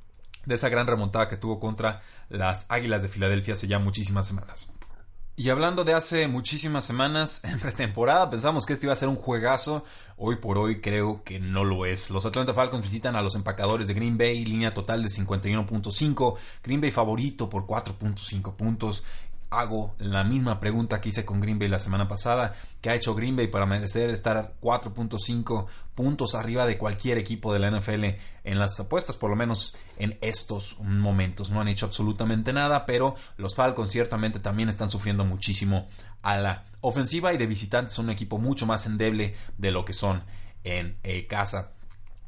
de 0.46 0.56
esa 0.56 0.70
gran 0.70 0.88
remontada 0.88 1.28
que 1.28 1.38
tuvo 1.38 1.60
contra 1.60 2.02
las 2.30 2.66
Águilas 2.70 3.04
de 3.04 3.10
Filadelfia 3.10 3.54
hace 3.54 3.68
ya 3.68 3.78
muchísimas 3.78 4.26
semanas. 4.26 4.71
Y 5.44 5.50
hablando 5.50 5.84
de 5.84 5.96
hace 5.96 6.28
muchísimas 6.28 6.86
semanas 6.86 7.42
en 7.44 7.60
pretemporada, 7.60 8.30
pensamos 8.30 8.64
que 8.64 8.74
este 8.74 8.86
iba 8.86 8.94
a 8.94 8.96
ser 8.96 9.08
un 9.08 9.16
juegazo. 9.16 9.84
Hoy 10.16 10.36
por 10.36 10.60
hoy 10.60 10.82
creo 10.82 11.24
que 11.24 11.40
no 11.40 11.64
lo 11.64 11.88
es. 11.88 12.12
Los 12.12 12.28
Atlanta 12.28 12.54
Falcons 12.54 12.84
visitan 12.84 13.16
a 13.16 13.24
los 13.24 13.34
empacadores 13.34 13.88
de 13.88 13.96
Green 13.96 14.20
Bay, 14.20 14.46
línea 14.46 14.72
total 14.72 15.02
de 15.02 15.10
51.5. 15.10 16.36
Green 16.64 16.80
Bay 16.80 16.92
favorito 16.92 17.50
por 17.50 17.66
4.5 17.66 18.54
puntos 18.54 19.04
hago 19.52 19.96
la 20.00 20.24
misma 20.24 20.60
pregunta 20.60 21.02
que 21.02 21.10
hice 21.10 21.26
con 21.26 21.42
Green 21.42 21.60
Bay 21.60 21.68
la 21.68 21.80
semana 21.80 22.08
pasada. 22.08 22.54
¿Qué 22.80 22.90
ha 22.90 22.96
hecho 22.96 23.14
Green 23.14 23.36
Bay 23.36 23.48
para 23.48 23.66
merecer 23.66 24.10
estar 24.10 24.56
4.5 24.62 25.68
puntos 25.94 26.36
arriba 26.36 26.66
de 26.66 26.78
cualquier 26.78 27.18
equipo 27.18 27.54
de 27.54 27.60
la 27.60 27.70
NFL 27.70 28.06
en 28.46 28.60
las 28.60 28.80
apuestas? 28.80 29.18
Por 29.18 29.30
lo 29.30 29.36
menos 29.36 29.76
en 29.98 30.18
estos 30.22 30.80
momentos. 30.80 31.52
No 31.52 31.60
han 31.60 31.68
hecho 31.68 31.86
absolutamente 31.86 32.54
nada, 32.54 32.86
pero 32.86 33.16
los 33.38 33.54
Falcons 33.54 33.90
ciertamente 33.90 34.40
también 34.40 34.70
están 34.70 34.90
sufriendo 34.90 35.26
muchísimo 35.26 35.90
a 36.22 36.38
la 36.38 36.66
ofensiva 36.80 37.34
y 37.34 37.38
de 37.38 37.46
visitantes 37.46 37.94
son 37.94 38.06
un 38.06 38.12
equipo 38.12 38.38
mucho 38.38 38.66
más 38.66 38.88
endeble 38.88 39.36
de 39.58 39.72
lo 39.72 39.84
que 39.84 39.94
son 39.94 40.24
en 40.64 40.98
eh, 41.04 41.28
casa. 41.28 41.74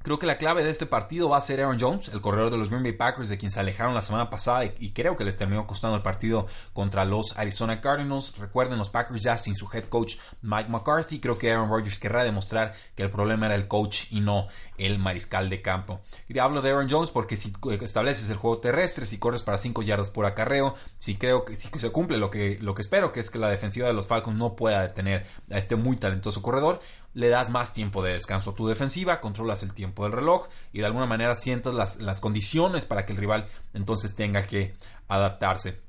Creo 0.04 0.20
que 0.20 0.26
la 0.26 0.38
clave 0.38 0.66
de 0.66 0.70
este 0.70 0.86
partido 0.86 1.30
va 1.30 1.38
a 1.38 1.42
ser 1.42 1.62
Aaron 1.62 1.80
Jones, 1.80 2.10
el 2.10 2.20
corredor 2.20 2.52
de 2.52 2.58
los 2.58 2.70
Green 2.70 2.84
Bay 2.84 2.92
Packers, 2.92 3.30
de 3.30 3.38
quien 3.38 3.52
se 3.52 3.62
alejaron 3.62 3.96
la 3.96 4.02
semana 4.02 4.30
pasada 4.30 4.66
y, 4.66 4.92
creo 4.92 5.16
que 5.16 5.24
les 5.24 5.38
terminó 5.38 5.66
costando 5.66 5.96
el 5.96 6.04
partido 6.04 6.46
contra 6.74 7.06
los 7.06 7.38
Arizona 7.38 7.80
Cardinals. 7.80 8.38
Recuerden, 8.38 8.78
los 8.78 8.90
Packers 8.90 9.24
ya 9.24 9.38
sin 9.38 9.56
su 9.56 9.66
head 9.72 9.86
coach 9.86 10.18
Mike 10.42 10.70
McCarthy. 10.70 11.22
Creo 11.22 11.38
que 11.38 11.54
Aaron 11.54 11.70
Rodgers 11.70 12.00
querrá 12.00 12.26
demostrar 12.26 12.74
que 12.96 13.04
el 13.04 13.12
problema 13.12 13.46
era 13.46 13.56
el 13.56 13.70
coach 13.70 14.12
y 14.12 14.20
no 14.20 14.48
el 14.78 15.00
mariscal 15.00 15.50
de 15.50 15.62
campo. 15.62 16.02
Y 16.28 16.38
hablo 16.38 16.62
de 16.62 16.72
Aaron 16.72 16.90
Jones 16.90 17.10
porque 17.10 17.38
si 17.38 17.54
estableces 17.82 18.30
el 18.30 18.36
juego 18.36 18.58
terrestre, 18.58 19.06
si 19.06 19.20
corres 19.20 19.44
para 19.44 19.58
5 19.58 19.84
yardas 19.84 20.10
por 20.10 20.26
acarreo, 20.26 20.76
si 21.00 21.16
creo 21.16 21.46
que 21.46 21.56
si 21.56 21.70
se 21.70 21.92
cumple 21.92 22.18
lo 22.18 22.30
que, 22.30 22.58
lo 22.60 22.76
que 22.76 22.82
espero, 22.82 23.14
que 23.14 23.22
es 23.22 23.30
que 23.30 23.40
la 23.40 23.50
defensiva 23.50 23.88
de 23.88 23.94
los 23.94 24.08
Falcons 24.08 24.38
no 24.38 24.58
pueda 24.58 24.82
detener 24.82 25.26
a 25.50 25.58
este 25.58 25.78
muy 25.78 25.96
talentoso 25.96 26.42
corredor, 26.42 26.82
le 27.14 27.30
das 27.30 27.50
más 27.50 27.74
tiempo 27.74 28.04
de 28.04 28.14
descanso 28.14 28.52
a 28.52 28.56
tu 28.56 28.68
defensiva, 28.68 29.20
controlas 29.22 29.64
el 29.64 29.74
tiempo 29.74 30.04
del 30.04 30.14
reloj 30.14 30.48
y 30.72 30.80
de 30.80 30.86
alguna 30.86 31.06
manera 31.06 31.36
sientas 31.36 31.74
las, 31.74 32.02
las 32.02 32.20
condiciones 32.20 32.86
para 32.86 33.06
que 33.06 33.14
el 33.14 33.20
rival 33.20 33.48
entonces 33.74 34.16
tenga 34.16 34.44
que 34.44 34.74
adaptarse. 35.08 35.82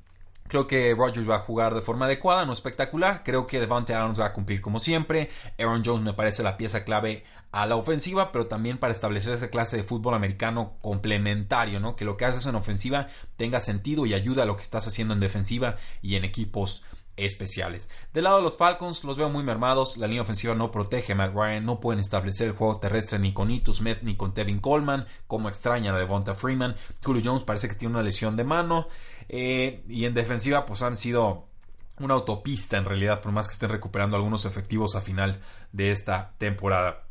Creo 0.47 0.67
que 0.67 0.95
Rodgers 0.95 1.29
va 1.29 1.37
a 1.37 1.41
jugar 1.41 1.75
de 1.75 1.81
forma 1.81 2.05
adecuada, 2.05 2.45
no 2.45 2.53
espectacular. 2.53 3.23
Creo 3.25 3.47
que 3.47 3.61
Devante 3.61 3.95
Adams 3.95 4.21
va 4.21 4.27
a 4.27 4.33
cumplir 4.35 4.61
como 4.61 4.79
siempre. 4.79 5.31
Aaron 5.59 5.83
Jones 5.83 6.05
me 6.05 6.13
parece 6.13 6.43
la 6.43 6.59
pieza 6.59 6.85
clave 6.85 7.25
a 7.51 7.67
la 7.67 7.77
ofensiva, 7.77 8.31
pero 8.31 8.47
también 8.47 8.79
para 8.79 8.93
establecer 8.93 9.33
esa 9.33 9.49
clase 9.49 9.79
de 9.79 9.85
fútbol 9.85 10.13
americano 10.13 10.75
complementario, 10.83 11.81
¿no? 11.81 11.97
Que 11.97 12.05
lo 12.05 12.17
que 12.17 12.27
haces 12.27 12.45
en 12.47 12.57
ofensiva 12.57 13.07
tenga 13.37 13.61
sentido 13.61 14.05
y 14.05 14.13
ayuda 14.13 14.43
a 14.43 14.47
lo 14.47 14.57
que 14.57 14.63
estás 14.63 14.87
haciendo 14.87 15.15
en 15.15 15.21
defensiva 15.21 15.77
y 16.03 16.17
en 16.17 16.25
equipos 16.25 16.83
especiales. 17.17 17.89
Del 18.13 18.25
lado 18.25 18.39
de 18.39 18.43
los 18.43 18.57
Falcons, 18.57 19.05
los 19.05 19.17
veo 19.17 19.29
muy 19.29 19.43
mermados. 19.43 19.97
La 19.97 20.07
línea 20.07 20.23
ofensiva 20.23 20.55
no 20.55 20.71
protege 20.71 21.13
a 21.13 21.17
Matt. 21.17 21.35
No 21.63 21.81
pueden 21.81 22.01
establecer 22.01 22.49
el 22.49 22.55
juego 22.55 22.79
terrestre 22.79 23.19
ni 23.19 23.33
con 23.33 23.51
Ito 23.51 23.73
Smith 23.73 23.99
ni 24.03 24.17
con 24.17 24.35
Tevin 24.35 24.61
Coleman. 24.61 25.07
Como 25.27 25.49
extraña 25.49 25.95
a 25.95 25.99
Devonta 25.99 26.35
Freeman. 26.35 26.75
Julio 27.03 27.23
Jones 27.25 27.45
parece 27.45 27.69
que 27.69 27.75
tiene 27.75 27.95
una 27.95 28.03
lesión 28.03 28.37
de 28.37 28.45
mano. 28.45 28.89
Eh, 29.29 29.85
y 29.89 30.05
en 30.05 30.15
defensiva, 30.15 30.65
pues 30.65 30.83
han 30.83 30.97
sido 30.97 31.47
una 32.01 32.15
autopista 32.15 32.77
en 32.77 32.85
realidad, 32.85 33.21
por 33.21 33.33
más 33.33 33.47
que 33.47 33.53
estén 33.53 33.71
recuperando 33.71 34.17
algunos 34.17 34.45
efectivos 34.45 34.97
a 34.97 35.01
final 35.01 35.41
de 35.73 35.93
esta 35.93 36.35
temporada 36.39 37.04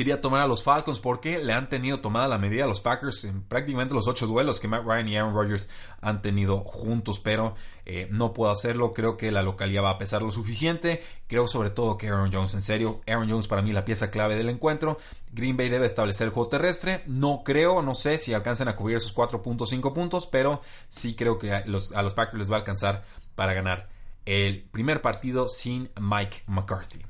quería 0.00 0.22
tomar 0.22 0.40
a 0.40 0.46
los 0.46 0.62
Falcons 0.62 0.98
porque 0.98 1.40
le 1.40 1.52
han 1.52 1.68
tenido 1.68 2.00
tomada 2.00 2.26
la 2.26 2.38
medida 2.38 2.64
a 2.64 2.66
los 2.66 2.80
Packers 2.80 3.24
en 3.24 3.42
prácticamente 3.42 3.94
los 3.94 4.08
ocho 4.08 4.26
duelos 4.26 4.58
que 4.58 4.66
Matt 4.66 4.86
Ryan 4.86 5.08
y 5.08 5.16
Aaron 5.18 5.34
Rodgers 5.34 5.68
han 6.00 6.22
tenido 6.22 6.60
juntos, 6.60 7.20
pero 7.20 7.54
eh, 7.84 8.08
no 8.10 8.32
puedo 8.32 8.50
hacerlo. 8.50 8.94
Creo 8.94 9.18
que 9.18 9.30
la 9.30 9.42
localidad 9.42 9.82
va 9.82 9.90
a 9.90 9.98
pesar 9.98 10.22
lo 10.22 10.30
suficiente. 10.30 11.02
Creo 11.26 11.46
sobre 11.48 11.68
todo 11.68 11.98
que 11.98 12.08
Aaron 12.08 12.32
Jones, 12.32 12.54
en 12.54 12.62
serio, 12.62 13.02
Aaron 13.06 13.28
Jones 13.28 13.46
para 13.46 13.60
mí 13.60 13.74
la 13.74 13.84
pieza 13.84 14.10
clave 14.10 14.36
del 14.36 14.48
encuentro. 14.48 14.96
Green 15.32 15.58
Bay 15.58 15.68
debe 15.68 15.84
establecer 15.84 16.28
el 16.28 16.32
juego 16.32 16.48
terrestre. 16.48 17.02
No 17.04 17.42
creo, 17.44 17.82
no 17.82 17.94
sé 17.94 18.16
si 18.16 18.32
alcancen 18.32 18.68
a 18.68 18.76
cubrir 18.76 18.96
esos 18.96 19.14
4.5 19.14 19.92
puntos, 19.92 20.26
pero 20.26 20.62
sí 20.88 21.14
creo 21.14 21.38
que 21.38 21.52
a 21.52 21.66
los 21.66 22.14
Packers 22.14 22.38
les 22.38 22.50
va 22.50 22.54
a 22.54 22.58
alcanzar 22.60 23.04
para 23.34 23.52
ganar 23.52 23.90
el 24.24 24.62
primer 24.62 25.02
partido 25.02 25.46
sin 25.46 25.90
Mike 26.00 26.44
McCarthy. 26.46 27.09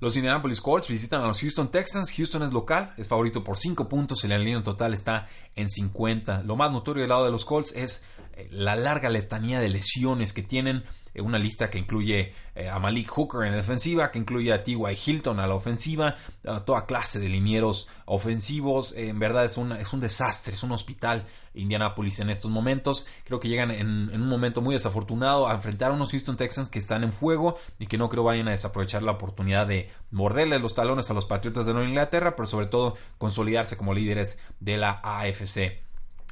Los 0.00 0.14
Indianapolis 0.14 0.60
Colts 0.60 0.88
visitan 0.88 1.22
a 1.22 1.26
los 1.26 1.40
Houston 1.40 1.70
Texans. 1.70 2.12
Houston 2.16 2.44
es 2.44 2.52
local, 2.52 2.94
es 2.96 3.08
favorito 3.08 3.42
por 3.42 3.56
5 3.56 3.88
puntos 3.88 4.22
y 4.24 4.28
la 4.28 4.38
línea 4.38 4.62
total 4.62 4.94
está 4.94 5.26
en 5.56 5.68
50. 5.68 6.44
Lo 6.44 6.54
más 6.54 6.70
notorio 6.70 7.02
del 7.02 7.10
lado 7.10 7.24
de 7.24 7.32
los 7.32 7.44
Colts 7.44 7.72
es 7.72 8.04
la 8.50 8.76
larga 8.76 9.08
letanía 9.08 9.60
de 9.60 9.68
lesiones 9.68 10.32
que 10.32 10.42
tienen 10.42 10.84
eh, 11.14 11.20
una 11.20 11.38
lista 11.38 11.70
que 11.70 11.78
incluye 11.78 12.32
eh, 12.54 12.68
a 12.68 12.78
Malik 12.78 13.08
Hooker 13.08 13.46
en 13.46 13.54
defensiva, 13.54 14.10
que 14.10 14.18
incluye 14.18 14.52
a 14.52 14.62
T.Y. 14.62 14.76
Hilton 15.06 15.40
a 15.40 15.46
la 15.46 15.54
ofensiva, 15.54 16.16
toda 16.64 16.86
clase 16.86 17.18
de 17.18 17.28
linieros 17.28 17.88
ofensivos. 18.06 18.92
Eh, 18.92 19.08
en 19.08 19.18
verdad 19.18 19.44
es 19.44 19.56
un, 19.56 19.72
es 19.72 19.92
un 19.92 20.00
desastre, 20.00 20.54
es 20.54 20.62
un 20.62 20.72
hospital 20.72 21.24
Indianapolis 21.54 22.20
en 22.20 22.30
estos 22.30 22.50
momentos. 22.50 23.06
Creo 23.24 23.40
que 23.40 23.48
llegan 23.48 23.70
en, 23.70 24.10
un 24.10 24.28
momento 24.28 24.60
muy 24.60 24.74
desafortunado 24.74 25.48
a 25.48 25.54
enfrentar 25.54 25.90
a 25.90 25.94
unos 25.94 26.10
Houston 26.10 26.36
Texans 26.36 26.68
que 26.68 26.78
están 26.78 27.02
en 27.04 27.12
fuego 27.12 27.56
y 27.78 27.86
que 27.86 27.98
no 27.98 28.08
creo 28.08 28.22
vayan 28.22 28.48
a 28.48 28.52
desaprovechar 28.52 29.02
la 29.02 29.12
oportunidad 29.12 29.66
de 29.66 29.90
morderle 30.10 30.58
los 30.58 30.74
talones 30.74 31.10
a 31.10 31.14
los 31.14 31.26
Patriotas 31.26 31.66
de 31.66 31.72
Nueva 31.72 31.88
Inglaterra, 31.88 32.36
pero 32.36 32.46
sobre 32.46 32.66
todo 32.66 32.96
consolidarse 33.18 33.76
como 33.76 33.94
líderes 33.94 34.38
de 34.60 34.76
la 34.76 35.00
AFC. 35.02 35.87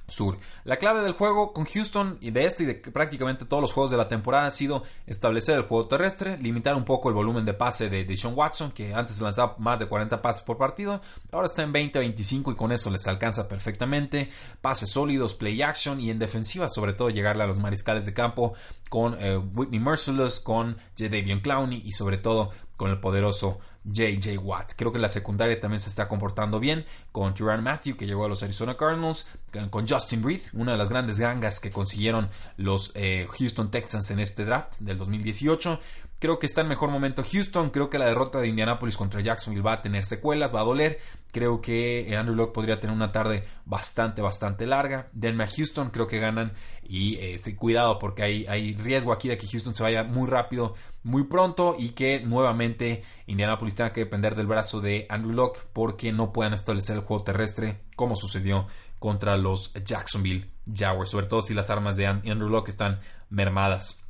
Sur. 0.09 0.39
La 0.65 0.77
clave 0.77 1.01
del 1.01 1.13
juego 1.13 1.53
con 1.53 1.65
Houston 1.65 2.19
y 2.21 2.31
de 2.31 2.45
este 2.45 2.63
y 2.63 2.67
de 2.67 2.75
prácticamente 2.75 3.45
todos 3.45 3.61
los 3.61 3.73
juegos 3.73 3.91
de 3.91 3.97
la 3.97 4.09
temporada 4.09 4.47
ha 4.47 4.51
sido 4.51 4.85
establecer 5.07 5.57
el 5.57 5.63
juego 5.63 5.89
terrestre, 5.89 6.39
limitar 6.39 6.77
un 6.77 6.85
poco 6.85 7.09
el 7.09 7.15
volumen 7.15 7.45
de 7.45 7.55
pase 7.55 7.91
de, 7.91 8.17
Sean 8.17 8.35
Watson, 8.37 8.71
que 8.71 8.95
antes 8.95 9.21
lanzaba 9.21 9.57
más 9.59 9.81
de 9.81 9.87
40 9.87 10.23
pases 10.23 10.43
por 10.43 10.59
partido, 10.59 11.01
ahora 11.33 11.47
está 11.47 11.63
en 11.63 11.73
20-25 11.73 12.53
y 12.53 12.57
con 12.57 12.73
eso 12.73 12.91
les 12.91 13.07
alcanza 13.09 13.49
perfectamente. 13.49 14.31
Pases 14.61 14.91
sólidos, 14.91 15.35
play 15.35 15.61
action 15.63 16.01
y 16.01 16.11
en 16.11 16.19
defensiva, 16.19 16.69
sobre 16.69 16.93
todo 16.93 17.11
llegarle 17.11 17.43
a 17.43 17.47
los 17.47 17.59
mariscales 17.59 18.07
de 18.07 18.15
campo 18.15 18.55
con 18.89 19.17
eh, 19.21 19.37
Whitney 19.37 19.81
Merciless, 19.81 20.41
con 20.41 20.77
Jadavion 20.97 21.41
Clowney 21.41 21.83
y 21.85 21.93
sobre 21.93 22.19
todo 22.19 22.51
con 22.77 22.91
el 22.91 23.01
poderoso 23.01 23.59
JJ 23.85 24.39
Watt. 24.39 24.73
Creo 24.77 24.93
que 24.93 24.99
la 24.99 25.09
secundaria 25.09 25.59
también 25.61 25.81
se 25.81 25.89
está 25.89 26.09
comportando 26.09 26.59
bien 26.59 26.85
con 27.13 27.35
Tyrann 27.35 27.63
Matthew 27.63 27.97
que 27.97 28.07
llegó 28.07 28.25
a 28.25 28.29
los 28.29 28.43
Arizona 28.43 28.77
Cardinals, 28.77 29.27
con 29.71 29.89
Justin 29.89 30.23
Breed, 30.23 30.41
una 30.53 30.73
de 30.73 30.79
las 30.79 30.89
grandes 30.89 31.19
gangas 31.19 31.61
que 31.61 31.71
consiguieron 31.71 32.29
los 32.57 32.93
eh, 32.95 33.27
Houston 33.39 33.71
Texans 33.71 34.11
en 34.11 34.19
este 34.19 34.45
draft 34.45 34.79
del 34.81 34.99
2018. 34.99 35.81
Creo 36.19 36.39
que 36.39 36.47
está 36.47 36.63
en 36.63 36.69
mejor 36.69 36.91
momento 36.91 37.23
Houston. 37.23 37.69
Creo 37.69 37.91
que 37.91 37.99
la 37.99 38.07
derrota 38.07 38.41
de 38.41 38.49
Indianapolis 38.49 38.97
contra 38.97 39.21
Jacksonville 39.21 39.63
va 39.63 39.75
a 39.75 39.83
tener 39.83 40.07
secuelas, 40.07 40.55
va 40.55 40.61
a 40.61 40.65
doler. 40.65 40.99
Creo 41.31 41.61
que 41.61 42.17
Andrew 42.17 42.35
Locke 42.35 42.55
podría 42.55 42.81
tener 42.81 42.97
una 42.97 43.13
tarde 43.13 43.45
bastante, 43.67 44.23
bastante 44.23 44.65
larga. 44.67 45.11
Denme 45.13 45.45
a 45.45 45.47
Houston, 45.47 45.91
creo 45.91 46.07
que 46.07 46.19
ganan. 46.19 46.55
Y 46.83 47.17
eh, 47.17 47.39
cuidado 47.59 47.99
porque 47.99 48.23
hay, 48.23 48.47
hay 48.47 48.75
riesgo 48.75 49.13
aquí 49.13 49.29
de 49.29 49.37
que 49.37 49.47
Houston 49.47 49.75
se 49.75 49.83
vaya 49.83 50.05
muy 50.05 50.27
rápido, 50.27 50.75
muy 51.03 51.25
pronto. 51.25 51.77
Y 51.79 51.91
que 51.91 52.21
nuevamente 52.21 53.03
Indianapolis 53.27 53.75
tenga 53.75 53.93
que 53.93 54.01
depender 54.01 54.37
del 54.37 54.47
brazo 54.47 54.81
de 54.81 55.07
Andrew 55.11 55.35
Locke 55.35 55.61
porque 55.75 56.13
no 56.13 56.33
puedan 56.33 56.55
establecer 56.55 56.97
el 56.97 57.03
juego 57.03 57.25
terrestre 57.25 57.83
como 57.95 58.17
sucedió 58.17 58.69
contra 58.99 59.37
los 59.37 59.75
Jacksonville 59.85 60.51
Jaguars. 60.75 61.11
Sobre 61.11 61.27
todo 61.27 61.43
si 61.43 61.53
las 61.53 61.69
armas 61.69 61.97
de 61.97 62.07
Andrew 62.07 62.49
Locke 62.49 62.71
están 62.71 63.01
mermadas. 63.29 64.01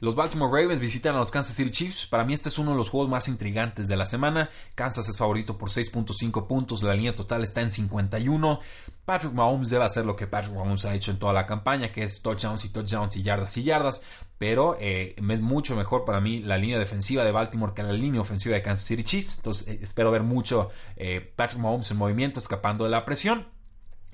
Los 0.00 0.14
Baltimore 0.14 0.62
Ravens 0.62 0.80
visitan 0.80 1.16
a 1.16 1.18
los 1.18 1.30
Kansas 1.32 1.56
City 1.56 1.70
Chiefs. 1.70 2.06
Para 2.06 2.24
mí 2.24 2.32
este 2.32 2.48
es 2.48 2.58
uno 2.58 2.70
de 2.70 2.76
los 2.76 2.88
juegos 2.88 3.10
más 3.10 3.26
intrigantes 3.26 3.88
de 3.88 3.96
la 3.96 4.06
semana. 4.06 4.48
Kansas 4.76 5.08
es 5.08 5.18
favorito 5.18 5.58
por 5.58 5.70
6.5 5.70 6.46
puntos. 6.46 6.82
La 6.84 6.94
línea 6.94 7.16
total 7.16 7.42
está 7.42 7.62
en 7.62 7.72
51. 7.72 8.60
Patrick 9.04 9.32
Mahomes 9.32 9.70
debe 9.70 9.84
hacer 9.84 10.04
lo 10.04 10.14
que 10.14 10.28
Patrick 10.28 10.54
Mahomes 10.54 10.84
ha 10.84 10.94
hecho 10.94 11.10
en 11.10 11.18
toda 11.18 11.32
la 11.32 11.46
campaña, 11.46 11.90
que 11.90 12.04
es 12.04 12.22
touchdowns 12.22 12.64
y 12.64 12.68
touchdowns 12.68 13.16
y 13.16 13.22
yardas 13.22 13.56
y 13.56 13.64
yardas. 13.64 14.02
Pero 14.38 14.76
eh, 14.78 15.16
es 15.16 15.40
mucho 15.40 15.74
mejor 15.74 16.04
para 16.04 16.20
mí 16.20 16.42
la 16.42 16.58
línea 16.58 16.78
defensiva 16.78 17.24
de 17.24 17.32
Baltimore 17.32 17.72
que 17.74 17.82
la 17.82 17.92
línea 17.92 18.20
ofensiva 18.20 18.54
de 18.54 18.62
Kansas 18.62 18.86
City 18.86 19.02
Chiefs. 19.02 19.38
Entonces 19.38 19.66
eh, 19.66 19.80
espero 19.82 20.12
ver 20.12 20.22
mucho 20.22 20.70
eh, 20.96 21.32
Patrick 21.34 21.60
Mahomes 21.60 21.90
en 21.90 21.96
movimiento, 21.96 22.38
escapando 22.38 22.84
de 22.84 22.90
la 22.90 23.04
presión. 23.04 23.57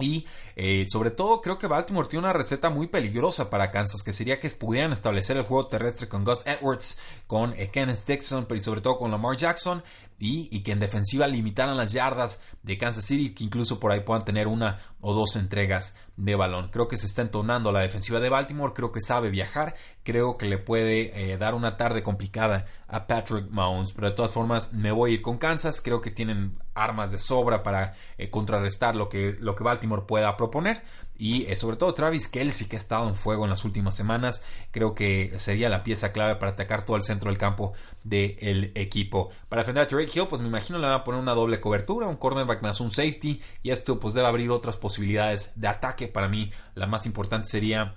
Y 0.00 0.26
eh, 0.56 0.86
sobre 0.88 1.10
todo 1.10 1.40
creo 1.40 1.58
que 1.58 1.68
Baltimore 1.68 2.08
tiene 2.08 2.24
una 2.24 2.32
receta 2.32 2.68
muy 2.68 2.88
peligrosa 2.88 3.48
para 3.48 3.70
Kansas, 3.70 4.02
que 4.02 4.12
sería 4.12 4.40
que 4.40 4.50
pudieran 4.50 4.92
establecer 4.92 5.36
el 5.36 5.44
juego 5.44 5.68
terrestre 5.68 6.08
con 6.08 6.24
Gus 6.24 6.44
Edwards, 6.46 6.98
con 7.26 7.52
eh, 7.52 7.70
Kenneth 7.70 8.04
Dixon, 8.06 8.46
pero 8.46 8.60
sobre 8.60 8.80
todo 8.80 8.96
con 8.96 9.10
Lamar 9.10 9.36
Jackson, 9.36 9.84
y, 10.24 10.60
que 10.60 10.72
en 10.72 10.80
defensiva 10.80 11.26
limitaran 11.26 11.76
las 11.76 11.92
yardas 11.92 12.40
de 12.62 12.78
Kansas 12.78 13.04
City, 13.04 13.34
que 13.34 13.44
incluso 13.44 13.78
por 13.78 13.92
ahí 13.92 14.00
puedan 14.00 14.24
tener 14.24 14.48
una 14.48 14.80
o 15.00 15.12
dos 15.12 15.36
entregas 15.36 15.94
de 16.16 16.34
balón. 16.34 16.68
Creo 16.68 16.88
que 16.88 16.96
se 16.96 17.06
está 17.06 17.20
entonando 17.20 17.72
la 17.72 17.80
defensiva 17.80 18.20
de 18.20 18.30
Baltimore, 18.30 18.72
creo 18.74 18.90
que 18.90 19.00
sabe 19.00 19.28
viajar, 19.28 19.74
creo 20.02 20.38
que 20.38 20.46
le 20.46 20.58
puede 20.58 21.32
eh, 21.32 21.36
dar 21.36 21.54
una 21.54 21.76
tarde 21.76 22.02
complicada 22.02 22.64
a 22.88 23.06
Patrick 23.06 23.50
Mahomes, 23.50 23.92
pero 23.92 24.08
de 24.08 24.14
todas 24.14 24.32
formas 24.32 24.72
me 24.72 24.92
voy 24.92 25.10
a 25.10 25.14
ir 25.14 25.22
con 25.22 25.36
Kansas, 25.36 25.82
creo 25.82 26.00
que 26.00 26.10
tienen 26.10 26.58
armas 26.74 27.10
de 27.10 27.18
sobra 27.18 27.62
para 27.62 27.94
eh, 28.16 28.30
contrarrestar 28.30 28.96
lo 28.96 29.08
que, 29.08 29.36
lo 29.38 29.54
que 29.54 29.64
Baltimore 29.64 30.04
pueda 30.06 30.36
proponer 30.36 30.82
y 31.16 31.46
eh, 31.46 31.56
sobre 31.56 31.76
todo 31.76 31.94
Travis 31.94 32.28
Kelsey 32.28 32.68
que 32.68 32.76
ha 32.76 32.78
estado 32.78 33.08
en 33.08 33.14
fuego 33.14 33.44
en 33.44 33.50
las 33.50 33.64
últimas 33.64 33.96
semanas 33.96 34.42
creo 34.70 34.94
que 34.94 35.34
sería 35.38 35.68
la 35.68 35.84
pieza 35.84 36.12
clave 36.12 36.36
para 36.36 36.52
atacar 36.52 36.84
todo 36.84 36.96
el 36.96 37.02
centro 37.02 37.30
del 37.30 37.38
campo 37.38 37.72
del 38.02 38.72
equipo. 38.74 39.30
Para 39.48 39.62
defender 39.62 39.84
a 39.84 39.86
Drake 39.86 40.10
Hill 40.14 40.28
pues 40.28 40.42
me 40.42 40.48
imagino 40.48 40.78
le 40.78 40.86
van 40.86 41.00
a 41.00 41.04
poner 41.04 41.20
una 41.20 41.34
doble 41.34 41.60
cobertura 41.60 42.06
un 42.06 42.16
cornerback 42.16 42.62
más 42.62 42.80
un 42.80 42.90
safety 42.90 43.40
y 43.62 43.70
esto 43.70 44.00
pues 44.00 44.14
debe 44.14 44.26
abrir 44.26 44.50
otras 44.50 44.76
posibilidades 44.76 45.52
de 45.56 45.68
ataque. 45.68 46.08
Para 46.08 46.28
mí 46.28 46.50
la 46.74 46.86
más 46.86 47.06
importante 47.06 47.48
sería 47.48 47.96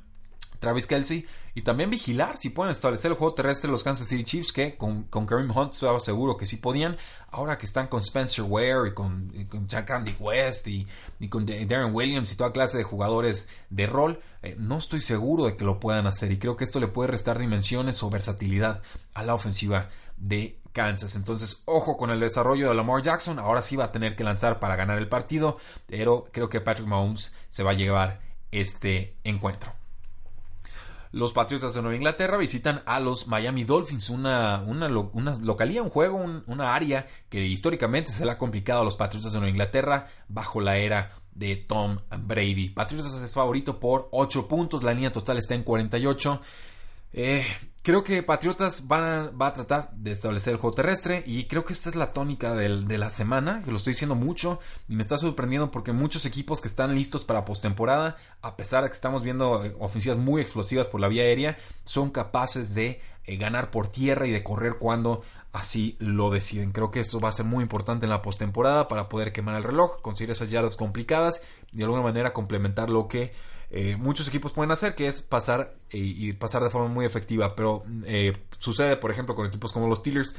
Travis 0.60 0.88
Kelsey 0.88 1.26
y 1.56 1.62
también 1.62 1.90
vigilar 1.90 2.38
si 2.38 2.50
pueden 2.50 2.72
establecer 2.72 3.12
el 3.12 3.18
juego 3.18 3.34
terrestre 3.34 3.70
los 3.70 3.84
Kansas 3.84 4.08
City 4.08 4.24
Chiefs 4.24 4.52
que 4.52 4.78
con, 4.78 5.04
con 5.04 5.26
Kareem 5.26 5.56
Hunt 5.56 5.74
estaba 5.74 6.00
seguro 6.00 6.38
que 6.38 6.46
sí 6.46 6.58
podían 6.58 6.98
ahora 7.32 7.58
que 7.58 7.66
están 7.66 7.88
con 7.88 8.02
Spencer 8.02 8.46
Ware 8.46 8.90
y 8.90 8.94
con, 8.94 9.32
Jack 9.68 9.92
Andy 9.92 10.16
West 10.20 10.68
y, 10.68 10.88
con 11.30 11.46
Darren 11.46 11.94
Williams 11.94 12.32
y 12.32 12.36
toda 12.36 12.52
clase 12.52 12.78
de 12.78 12.84
jugadores 12.84 13.50
de 13.70 13.88
rol 13.88 14.22
eh, 14.44 14.56
no 14.60 14.78
estoy 14.78 15.02
seguro 15.02 15.46
de 15.46 15.58
que 15.58 15.66
lo 15.66 15.80
puedan 15.80 16.08
hacer 16.08 16.32
y 16.32 16.40
creo 16.40 16.58
que 16.58 16.64
esto 16.64 16.80
le 16.80 16.88
puede 16.88 17.10
restar 17.10 17.40
dimensiones 17.40 18.02
o 18.04 18.10
versatilidad 18.10 18.82
a 19.14 19.24
la 19.24 19.34
ofensiva 19.34 19.90
de 20.18 20.60
Kansas. 20.78 21.16
Entonces, 21.16 21.64
ojo 21.66 21.98
con 21.98 22.12
el 22.12 22.20
desarrollo 22.20 22.70
de 22.70 22.76
Lamar 22.76 23.02
Jackson. 23.02 23.40
Ahora 23.40 23.64
sí 23.64 23.76
va 23.76 23.86
a 23.86 23.92
tener 23.92 24.16
que 24.16 24.24
lanzar 24.24 24.60
para 24.60 24.76
ganar 24.76 25.00
el 25.00 25.08
partido, 25.08 25.58
pero 25.88 26.26
creo 26.32 26.50
que 26.50 26.62
Patrick 26.62 26.88
Mahomes 26.88 27.34
se 27.50 27.64
va 27.64 27.72
a 27.72 27.74
llevar 27.74 28.22
este 28.52 29.16
encuentro. 29.24 29.74
Los 31.12 31.34
Patriotas 31.34 31.74
de 31.74 31.82
Nueva 31.82 31.96
Inglaterra 31.96 32.38
visitan 32.38 32.82
a 32.86 33.00
los 33.00 33.28
Miami 33.28 33.64
Dolphins, 33.64 34.10
una, 34.10 34.64
una, 34.66 34.88
localía, 34.90 35.82
un 35.82 35.90
juego, 35.90 36.18
una 36.48 36.76
área 36.76 37.08
que 37.30 37.46
históricamente 37.46 38.12
se 38.12 38.26
le 38.26 38.32
ha 38.32 38.38
complicado 38.38 38.82
a 38.82 38.84
los 38.84 38.96
Patriotas 38.96 39.34
de 39.34 39.40
Nueva 39.40 39.52
Inglaterra 39.52 40.08
bajo 40.28 40.62
la 40.62 40.78
era 40.78 41.12
de 41.34 41.56
Tom 41.56 42.00
Brady. 42.20 42.70
Patriotas 42.70 43.14
es 43.16 43.34
favorito 43.34 43.80
por 43.80 44.10
8 44.12 44.48
puntos, 44.48 44.84
la 44.84 44.94
línea 44.94 45.12
total 45.12 45.38
está 45.38 45.56
en 45.56 45.64
48. 45.64 46.42
Eh, 47.14 47.46
creo 47.88 48.04
que 48.04 48.22
Patriotas 48.22 48.86
van 48.90 49.04
a, 49.04 49.30
va 49.30 49.48
a 49.48 49.54
tratar 49.54 49.92
de 49.94 50.12
establecer 50.12 50.52
el 50.52 50.60
juego 50.60 50.76
terrestre 50.76 51.24
y 51.26 51.46
creo 51.46 51.64
que 51.64 51.72
esta 51.72 51.88
es 51.88 51.96
la 51.96 52.12
tónica 52.12 52.54
de 52.54 52.98
la 52.98 53.10
semana, 53.10 53.62
que 53.64 53.72
lo 53.72 53.78
estoy 53.78 53.94
diciendo 53.94 54.14
mucho 54.14 54.60
y 54.90 54.96
me 54.98 55.02
está 55.02 55.18
sorprendiendo 55.18 55.72
porque 55.72 55.94
muchos 55.94 56.26
equipos 56.26 56.60
que 56.60 56.68
están 56.68 56.94
listos 56.94 57.24
para 57.24 57.46
postemporada, 57.46 58.18
a 58.42 58.58
pesar 58.58 58.84
de 58.84 58.90
que 58.90 58.94
estamos 58.94 59.24
viendo 59.24 59.64
eh, 59.64 59.74
ofensivas 59.80 60.18
muy 60.18 60.42
explosivas 60.42 60.90
por 60.90 61.00
la 61.00 61.08
vía 61.08 61.24
aérea, 61.24 61.58
son 61.86 62.10
capaces 62.10 62.76
de 62.76 63.00
eh, 63.24 63.38
ganar 63.38 63.72
por 63.72 63.88
tierra 63.88 64.28
y 64.28 64.32
de 64.32 64.44
correr 64.44 64.80
cuando 64.80 65.22
así 65.54 65.96
lo 66.00 66.30
deciden. 66.30 66.74
Creo 66.74 66.92
que 66.92 67.00
esto 67.00 67.22
va 67.22 67.30
a 67.30 67.32
ser 67.32 67.46
muy 67.46 67.62
importante 67.64 68.06
en 68.06 68.10
la 68.10 68.22
postemporada 68.22 68.90
para 68.90 69.08
poder 69.08 69.32
quemar 69.32 69.56
el 69.56 69.64
reloj, 69.64 70.02
conseguir 70.02 70.32
esas 70.32 70.50
yardas 70.50 70.76
complicadas 70.76 71.40
y 71.72 71.78
de 71.78 71.84
alguna 71.86 72.04
manera 72.04 72.34
complementar 72.34 72.90
lo 72.90 73.08
que 73.08 73.32
eh, 73.70 73.98
muchos 73.98 74.28
equipos 74.28 74.54
pueden 74.54 74.72
hacer, 74.72 74.96
que 74.96 75.08
es 75.08 75.22
pasar 75.22 75.76
eh, 75.90 75.98
y 75.98 76.34
pasar 76.34 76.64
de 76.64 76.70
forma 76.70 76.88
muy 76.88 77.06
efectiva. 77.06 77.56
Pero 77.56 77.84
eh, 78.06 78.34
sucede, 78.58 78.98
por 78.98 79.12
ejemplo, 79.12 79.36
con 79.36 79.46
equipos 79.46 79.74
como 79.74 79.88
los 79.88 80.00
Steelers, 80.00 80.36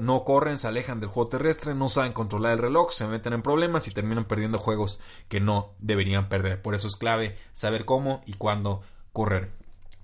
no 0.00 0.24
corren, 0.24 0.58
se 0.58 0.68
alejan 0.68 1.00
del 1.00 1.10
juego 1.10 1.28
terrestre, 1.30 1.74
no 1.74 1.88
saben 1.88 2.12
controlar 2.12 2.52
el 2.52 2.58
reloj, 2.58 2.92
se 2.92 3.06
meten 3.06 3.34
en 3.34 3.42
problemas 3.42 3.86
y 3.88 3.92
terminan 3.92 4.24
perdiendo 4.24 4.58
juegos 4.58 5.00
que 5.28 5.40
no 5.40 5.74
deberían 5.78 6.28
perder. 6.28 6.60
Por 6.62 6.74
eso 6.74 6.88
es 6.88 6.96
clave 6.96 7.36
saber 7.52 7.84
cómo 7.84 8.22
y 8.26 8.34
cuándo 8.34 8.82
correr. 9.12 9.61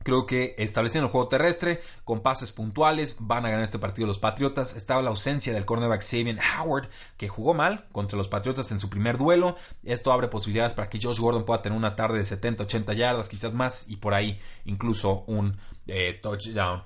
Creo 0.09 0.25
que 0.25 0.55
estableciendo 0.57 1.09
el 1.09 1.13
juego 1.13 1.29
terrestre 1.29 1.83
con 2.03 2.23
pases 2.23 2.51
puntuales 2.51 3.19
van 3.21 3.45
a 3.45 3.51
ganar 3.51 3.63
este 3.63 3.79
partido 3.79 4.07
los 4.07 4.19
Patriotas. 4.19 4.75
Estaba 4.75 5.03
la 5.03 5.11
ausencia 5.11 5.53
del 5.53 5.67
cornerback 5.67 6.01
Xavier 6.03 6.39
Howard, 6.59 6.89
que 7.19 7.29
jugó 7.29 7.53
mal 7.53 7.85
contra 7.93 8.17
los 8.17 8.27
Patriotas 8.27 8.73
en 8.73 8.81
su 8.81 8.89
primer 8.89 9.19
duelo. 9.19 9.57
Esto 9.85 10.11
abre 10.11 10.29
posibilidades 10.29 10.73
para 10.73 10.89
que 10.89 10.99
Josh 10.99 11.21
Gordon 11.21 11.45
pueda 11.45 11.61
tener 11.61 11.77
una 11.77 11.95
tarde 11.95 12.21
de 12.21 12.25
70, 12.25 12.65
80 12.65 12.95
yardas, 12.95 13.29
quizás 13.29 13.53
más, 13.53 13.85
y 13.87 13.97
por 13.97 14.15
ahí 14.15 14.41
incluso 14.65 15.25
un 15.27 15.59
eh, 15.87 16.19
touchdown. 16.23 16.85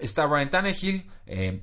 Está 0.00 0.26
Ryan 0.26 0.48
Tannehill. 0.48 1.10
Eh, 1.26 1.60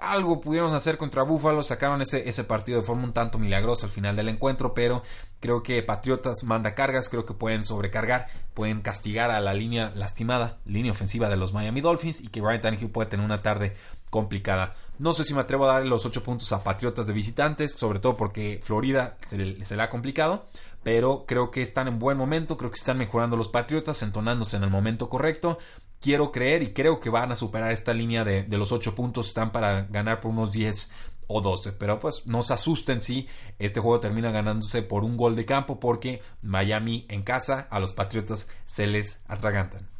algo 0.00 0.40
pudieron 0.40 0.74
hacer 0.74 0.96
contra 0.96 1.22
Buffalo, 1.22 1.62
sacaron 1.62 2.00
ese, 2.00 2.26
ese 2.26 2.44
partido 2.44 2.78
de 2.78 2.84
forma 2.84 3.04
un 3.04 3.12
tanto 3.12 3.38
milagrosa 3.38 3.84
al 3.84 3.92
final 3.92 4.16
del 4.16 4.30
encuentro, 4.30 4.72
pero 4.72 5.02
creo 5.40 5.62
que 5.62 5.82
Patriotas 5.82 6.42
manda 6.44 6.74
cargas, 6.74 7.08
creo 7.08 7.24
que 7.24 7.34
pueden 7.34 7.64
sobrecargar, 7.64 8.26
pueden 8.54 8.80
castigar 8.80 9.30
a 9.30 9.40
la 9.40 9.54
línea 9.54 9.92
lastimada, 9.94 10.58
línea 10.64 10.92
ofensiva 10.92 11.28
de 11.28 11.36
los 11.36 11.52
Miami 11.52 11.80
Dolphins 11.80 12.20
y 12.20 12.28
que 12.28 12.40
Ryan 12.40 12.60
Tannehill 12.60 12.90
puede 12.90 13.10
tener 13.10 13.24
una 13.24 13.38
tarde 13.38 13.76
complicada. 14.10 14.74
No 14.98 15.12
sé 15.12 15.24
si 15.24 15.34
me 15.34 15.40
atrevo 15.40 15.64
a 15.64 15.74
darle 15.74 15.88
los 15.88 16.04
8 16.04 16.22
puntos 16.22 16.52
a 16.52 16.64
Patriotas 16.64 17.06
de 17.06 17.12
visitantes, 17.12 17.74
sobre 17.74 18.00
todo 18.00 18.16
porque 18.16 18.60
Florida 18.62 19.16
se 19.26 19.36
le, 19.36 19.82
ha 19.82 19.90
complicado, 19.90 20.46
pero 20.82 21.24
creo 21.26 21.50
que 21.50 21.62
están 21.62 21.86
en 21.86 21.98
buen 21.98 22.18
momento, 22.18 22.56
creo 22.56 22.70
que 22.70 22.78
están 22.78 22.98
mejorando 22.98 23.36
los 23.36 23.48
Patriotas, 23.48 24.02
entonándose 24.02 24.56
en 24.56 24.64
el 24.64 24.70
momento 24.70 25.08
correcto 25.08 25.58
quiero 26.00 26.30
creer 26.30 26.62
y 26.62 26.72
creo 26.72 27.00
que 27.00 27.10
van 27.10 27.32
a 27.32 27.36
superar 27.36 27.72
esta 27.72 27.92
línea 27.92 28.24
de, 28.24 28.46
los 28.56 28.72
8 28.72 28.94
puntos. 28.94 29.28
Están 29.28 29.52
para 29.52 29.82
ganar 29.82 30.20
por 30.20 30.30
unos 30.30 30.52
10 30.52 30.90
o 31.28 31.40
12. 31.40 31.72
Pero 31.72 32.00
pues 32.00 32.26
no 32.26 32.42
se 32.42 32.54
asusten 32.54 33.00
si 33.00 33.28
este 33.60 33.80
juego 33.80 34.00
termina 34.00 34.32
ganándose 34.32 34.82
por 34.82 35.04
un 35.04 35.16
gol 35.16 35.36
de 35.36 35.46
campo 35.46 35.78
porque 35.78 36.20
Miami 36.42 37.06
en 37.08 37.22
casa 37.22 37.68
a 37.70 37.78
los 37.78 37.92
Patriotas 37.92 38.50
se 38.66 38.86
les 38.88 39.18
atragantan. 39.28 39.97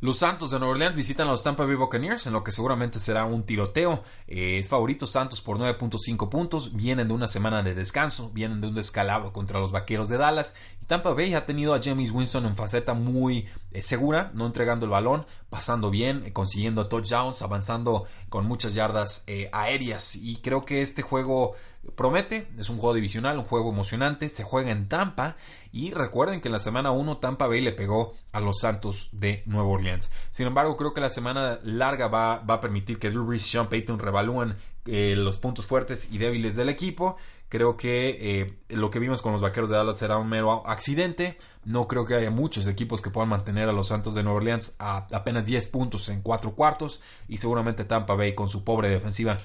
Los 0.00 0.18
Santos 0.18 0.52
de 0.52 0.60
Nueva 0.60 0.74
Orleans 0.74 0.94
visitan 0.94 1.26
a 1.26 1.32
los 1.32 1.42
Tampa 1.42 1.66
Bay 1.66 1.74
Buccaneers 1.74 2.28
en 2.28 2.32
lo 2.32 2.44
que 2.44 2.52
seguramente 2.52 3.00
será 3.00 3.24
un 3.24 3.42
tiroteo. 3.42 4.04
Eh, 4.28 4.60
es 4.60 4.68
favorito 4.68 5.08
Santos 5.08 5.40
por 5.40 5.58
9.5 5.58 6.28
puntos. 6.28 6.76
Vienen 6.76 7.08
de 7.08 7.14
una 7.14 7.26
semana 7.26 7.64
de 7.64 7.74
descanso, 7.74 8.30
vienen 8.32 8.60
de 8.60 8.68
un 8.68 8.76
descalabro 8.76 9.32
contra 9.32 9.58
los 9.58 9.72
Vaqueros 9.72 10.08
de 10.08 10.16
Dallas. 10.16 10.54
Y 10.80 10.86
Tampa 10.86 11.14
Bay 11.14 11.34
ha 11.34 11.46
tenido 11.46 11.74
a 11.74 11.80
James 11.82 12.12
Winston 12.12 12.46
en 12.46 12.54
faceta 12.54 12.94
muy 12.94 13.48
eh, 13.72 13.82
segura, 13.82 14.30
no 14.34 14.46
entregando 14.46 14.86
el 14.86 14.92
balón, 14.92 15.26
pasando 15.50 15.90
bien, 15.90 16.22
eh, 16.24 16.32
consiguiendo 16.32 16.86
touchdowns, 16.86 17.42
avanzando 17.42 18.06
con 18.28 18.46
muchas 18.46 18.74
yardas 18.74 19.26
aéreas. 19.50 20.14
Y 20.14 20.36
creo 20.36 20.64
que 20.64 20.80
este 20.80 21.02
juego 21.02 21.56
promete, 21.94 22.48
es 22.58 22.70
un 22.70 22.78
juego 22.78 22.94
divisional, 22.94 23.38
un 23.38 23.44
juego 23.44 23.70
emocionante, 23.70 24.28
se 24.28 24.44
juega 24.44 24.70
en 24.70 24.88
Tampa 24.88 25.36
y 25.72 25.90
recuerden 25.92 26.40
que 26.40 26.48
en 26.48 26.52
la 26.52 26.58
semana 26.58 26.90
1 26.90 27.18
Tampa 27.18 27.46
Bay 27.46 27.60
le 27.60 27.72
pegó 27.72 28.14
a 28.32 28.40
los 28.40 28.60
Santos 28.60 29.10
de 29.12 29.42
Nueva 29.46 29.68
Orleans. 29.68 30.10
Sin 30.30 30.46
embargo, 30.46 30.76
creo 30.76 30.94
que 30.94 31.00
la 31.00 31.10
semana 31.10 31.58
larga 31.62 32.08
va, 32.08 32.34
a 32.34 32.60
permitir 32.60 32.98
que 32.98 33.10
Drew 33.10 33.24
Brees 33.24 33.46
y 33.46 33.50
Sean 33.50 33.68
Payton 33.68 33.98
revalúen 33.98 34.56
eh, 34.86 35.14
los 35.16 35.36
puntos 35.36 35.66
fuertes 35.66 36.10
y 36.10 36.18
débiles 36.18 36.56
del 36.56 36.68
equipo. 36.68 37.16
Creo 37.48 37.76
que 37.76 38.40
eh, 38.40 38.58
lo 38.68 38.90
que 38.90 38.98
vimos 38.98 39.22
con 39.22 39.32
los 39.32 39.40
Vaqueros 39.40 39.70
de 39.70 39.76
Dallas 39.76 39.98
será 39.98 40.18
un 40.18 40.28
mero 40.28 40.66
accidente. 40.66 41.38
No 41.64 41.88
creo 41.88 42.04
que 42.04 42.14
haya 42.14 42.30
muchos 42.30 42.66
equipos 42.66 43.00
que 43.00 43.10
puedan 43.10 43.30
mantener 43.30 43.68
a 43.68 43.72
los 43.72 43.88
Santos 43.88 44.14
de 44.14 44.22
Nueva 44.22 44.38
Orleans 44.38 44.74
a 44.78 45.06
apenas 45.12 45.46
10 45.46 45.68
puntos 45.68 46.08
en 46.10 46.20
4 46.20 46.54
cuartos. 46.54 47.00
Y 47.26 47.38
seguramente 47.38 47.84
Tampa 47.84 48.14
Bay 48.14 48.34
con 48.34 48.50
su 48.50 48.64
pobre 48.64 48.90
defensiva 48.90 49.38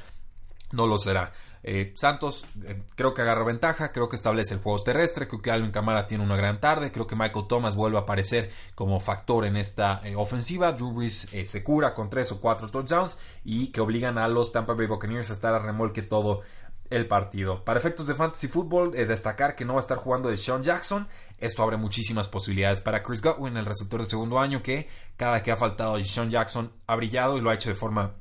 no 0.74 0.88
lo 0.88 0.98
será. 0.98 1.32
Eh, 1.66 1.94
Santos 1.96 2.46
eh, 2.66 2.84
creo 2.96 3.14
que 3.14 3.22
agarra 3.22 3.46
ventaja, 3.46 3.94
creo 3.94 4.10
que 4.10 4.18
establece 4.18 4.54
el 4.54 4.60
juego 4.60 4.80
terrestre, 4.80 5.30
creo 5.30 5.42
que 5.42 5.50
Alvin 5.50 5.72
Camara 5.72 6.06
tiene 6.06 6.24
una 6.24 6.36
gran 6.36 6.60
tarde, 6.60 6.92
creo 6.92 7.08
que 7.08 7.16
Michael 7.16 7.48
Thomas 7.48 7.76
vuelve 7.76 7.98
a 7.98 8.02
aparecer 8.02 8.52
como 8.76 9.00
factor 9.00 9.46
en 9.46 9.56
esta 9.56 10.02
eh, 10.04 10.16
ofensiva, 10.18 10.74
Drew 10.74 10.92
Brees 10.92 11.30
se 11.46 11.64
cura 11.64 11.94
con 11.94 12.10
tres 12.10 12.34
o 12.34 12.42
cuatro 12.42 12.68
touchdowns 12.68 13.18
y 13.46 13.68
que 13.68 13.80
obligan 13.80 14.18
a 14.18 14.28
los 14.28 14.52
Tampa 14.52 14.74
Bay 14.74 14.88
Buccaneers 14.88 15.30
a 15.30 15.34
estar 15.34 15.54
a 15.54 15.60
remolque 15.60 16.02
todo 16.02 16.42
el 16.90 17.08
partido. 17.08 17.64
Para 17.64 17.80
efectos 17.80 18.08
de 18.08 18.14
fantasy 18.14 18.50
football, 18.50 18.92
destacar 18.92 19.56
que 19.56 19.64
no 19.64 19.74
va 19.74 19.80
a 19.80 19.82
estar 19.82 19.98
jugando 19.98 20.30
de 20.30 20.38
Sean 20.38 20.64
Jackson. 20.64 21.08
Esto 21.40 21.64
abre 21.64 21.78
muchísimas 21.78 22.28
posibilidades 22.28 22.82
para 22.82 23.02
Chris 23.02 23.22
Godwin, 23.22 23.58
el 23.58 23.66
receptor 23.66 24.02
de 24.02 24.06
segundo 24.06 24.40
año, 24.40 24.62
que 24.62 24.90
cada 25.16 25.42
que 25.42 25.52
ha 25.52 25.58
faltado 25.58 26.02
Sean 26.04 26.30
Jackson 26.30 26.72
ha 26.88 26.96
brillado 26.96 27.38
y 27.38 27.42
lo 27.42 27.50
ha 27.50 27.56
hecho 27.56 27.70
de 27.70 27.76
forma 27.76 28.16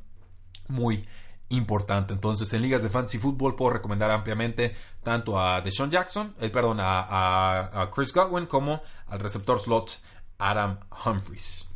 muy 0.68 1.05
importante. 1.53 2.12
Entonces, 2.12 2.53
en 2.53 2.62
ligas 2.62 2.83
de 2.83 2.91
fantasy 2.91 3.19
fútbol 3.19 3.55
puedo 3.55 3.73
recomendar 3.73 4.11
ampliamente 4.11 4.75
tanto 5.03 5.38
a 5.38 5.61
Deshaun 5.61 5.91
Jackson, 5.91 6.35
eh, 6.41 6.51
perdón, 6.51 6.79
a, 6.81 7.91
Chris 7.95 8.12
Godwin 8.12 8.47
como 8.47 8.83
al 9.09 9.21
receptor 9.21 9.59
slot 9.59 10.01
Adam 10.38 10.79
Humphries. 11.05 11.67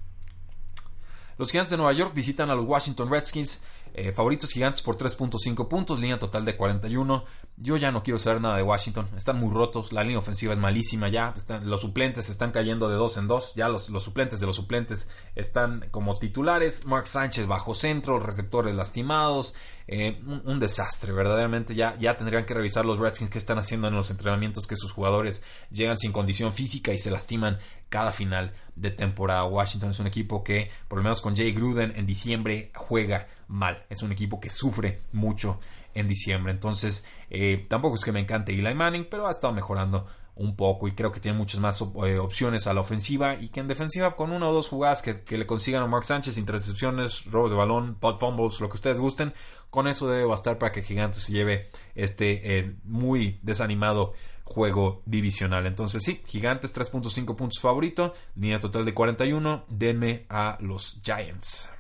Los 1.39 1.51
Gigantes 1.51 1.71
de 1.71 1.77
Nueva 1.77 1.93
York 1.93 2.15
visitan 2.15 2.51
a 2.51 2.55
los 2.55 2.65
Washington 2.65 3.11
Redskins 3.11 3.63
eh, 3.99 4.13
favoritos 4.13 4.53
gigantes 4.53 4.83
por 4.83 4.97
3.5 4.99 5.69
puntos, 5.69 6.01
línea 6.01 6.19
total 6.19 6.45
de 6.45 6.57
41. 6.57 7.25
Yo 7.59 7.79
ya 7.79 7.91
no 7.91 8.03
quiero 8.03 8.19
saber 8.19 8.43
nada 8.43 8.59
de 8.59 8.63
Washington. 8.63 9.09
Están 9.17 9.41
muy 9.41 9.51
rotos, 9.51 9.91
la 9.91 10.03
línea 10.03 10.19
ofensiva 10.19 10.53
es 10.53 10.59
malísima 10.59 11.09
ya. 11.09 11.33
Están, 11.35 11.71
los 11.71 11.81
suplentes 11.81 12.29
están 12.29 12.53
cayendo 12.53 12.87
de 12.91 12.97
dos 12.97 13.17
en 13.17 13.29
dos. 13.29 13.55
Ya 13.55 13.71
los, 13.71 13.87
suplentes 13.87 14.41
de 14.41 14.47
los 14.47 14.57
suplentes 14.57 15.09
están 15.35 15.89
como 15.91 16.15
titulares. 16.17 16.85
Mark 16.85 17.09
Sánchez 17.09 17.47
bajo 17.47 17.73
centro, 17.73 18.21
receptores 18.21 18.75
lastimados. 18.75 19.55
Eh, 19.89 20.21
un, 20.45 20.61
desastre, 20.61 21.13
verdaderamente. 21.13 21.75
Ya, 21.75 21.97
ya 21.99 22.19
tendrían 22.19 22.45
que 22.45 22.53
revisar 22.53 22.85
los 22.85 22.99
Redskins 22.99 23.31
que 23.31 23.39
están 23.39 23.57
haciendo 23.57 23.89
en 23.89 23.95
los 23.95 24.11
entrenamientos 24.11 24.67
que 24.67 24.77
sus 24.77 24.93
jugadores 24.93 25.43
llegan 25.71 25.97
sin 25.97 26.13
condición 26.13 26.53
física 26.53 26.93
y 26.93 26.99
se 26.99 27.11
lastiman 27.11 27.59
cada 27.89 28.13
final 28.13 28.53
de 28.75 28.91
temporada. 28.91 29.45
Washington 29.45 29.93
es 29.93 29.99
un 29.99 30.07
equipo 30.07 30.45
que, 30.45 30.71
por 30.89 30.99
lo 30.99 31.05
menos 31.05 31.23
con 31.23 31.35
Jay 31.35 31.53
Gruden 31.53 31.95
en 31.97 32.05
diciembre, 32.05 32.71
juega 32.75 33.29
mal. 33.49 33.87
Es 33.89 34.03
un 34.03 34.13
equipo 34.13 34.41
que 34.41 34.51
sufre 34.51 35.01
mucho 35.13 35.59
en 35.97 36.07
diciembre. 36.09 36.53
Entonces, 36.53 37.05
eh, 37.31 37.67
tampoco 37.69 37.97
es 37.97 38.05
que 38.05 38.13
me 38.13 38.21
encante 38.21 38.53
Eli 38.53 38.75
Manning, 38.75 39.09
pero 39.11 39.27
ha 39.27 39.33
estado 39.33 39.53
mejorando 39.53 40.07
un 40.37 40.55
poco 40.55 40.87
y 40.87 40.93
creo 40.93 41.13
que 41.13 41.19
tiene 41.19 41.37
muchas 41.37 41.61
más 41.61 41.83
eh, 42.05 42.19
opciones 42.19 42.67
a 42.67 42.75
la 42.75 42.83
ofensiva 42.83 43.37
y 43.37 43.49
que 43.49 43.61
en 43.61 43.69
defensiva 43.69 44.17
con 44.17 44.33
una 44.33 44.49
o 44.49 44.53
dos 44.53 44.69
jugadas 44.69 45.01
que, 45.01 45.39
le 45.39 45.47
consigan 45.47 45.83
a 45.83 45.87
Mark 45.87 46.05
Sánchez, 46.05 46.37
intercepciones, 46.37 47.25
robos 47.25 47.51
de 47.51 47.57
balón, 47.57 47.95
pod 47.95 48.19
fumbles, 48.19 48.61
lo 48.61 48.69
que 48.69 48.75
ustedes 48.75 49.01
gusten, 49.01 49.33
con 49.71 49.89
eso 49.89 50.09
debe 50.09 50.27
bastar 50.27 50.59
para 50.59 50.73
que 50.73 50.83
Gigantes 50.83 51.23
se 51.23 51.33
lleve 51.33 51.71
este 51.95 52.59
eh, 52.59 52.77
muy 52.85 53.41
desanimado 53.43 54.13
juego 54.45 55.03
divisional. 55.07 55.67
Entonces 55.67 56.03
sí, 56.05 56.21
Gigantes 56.27 56.75
3.5 56.75 57.35
puntos 57.35 57.59
favorito, 57.59 58.13
línea 58.35 58.61
total 58.61 58.85
de 58.85 58.93
41, 58.93 59.65
denme 59.69 60.27
a 60.29 60.59
los 60.61 61.01
Giants. 61.03 61.71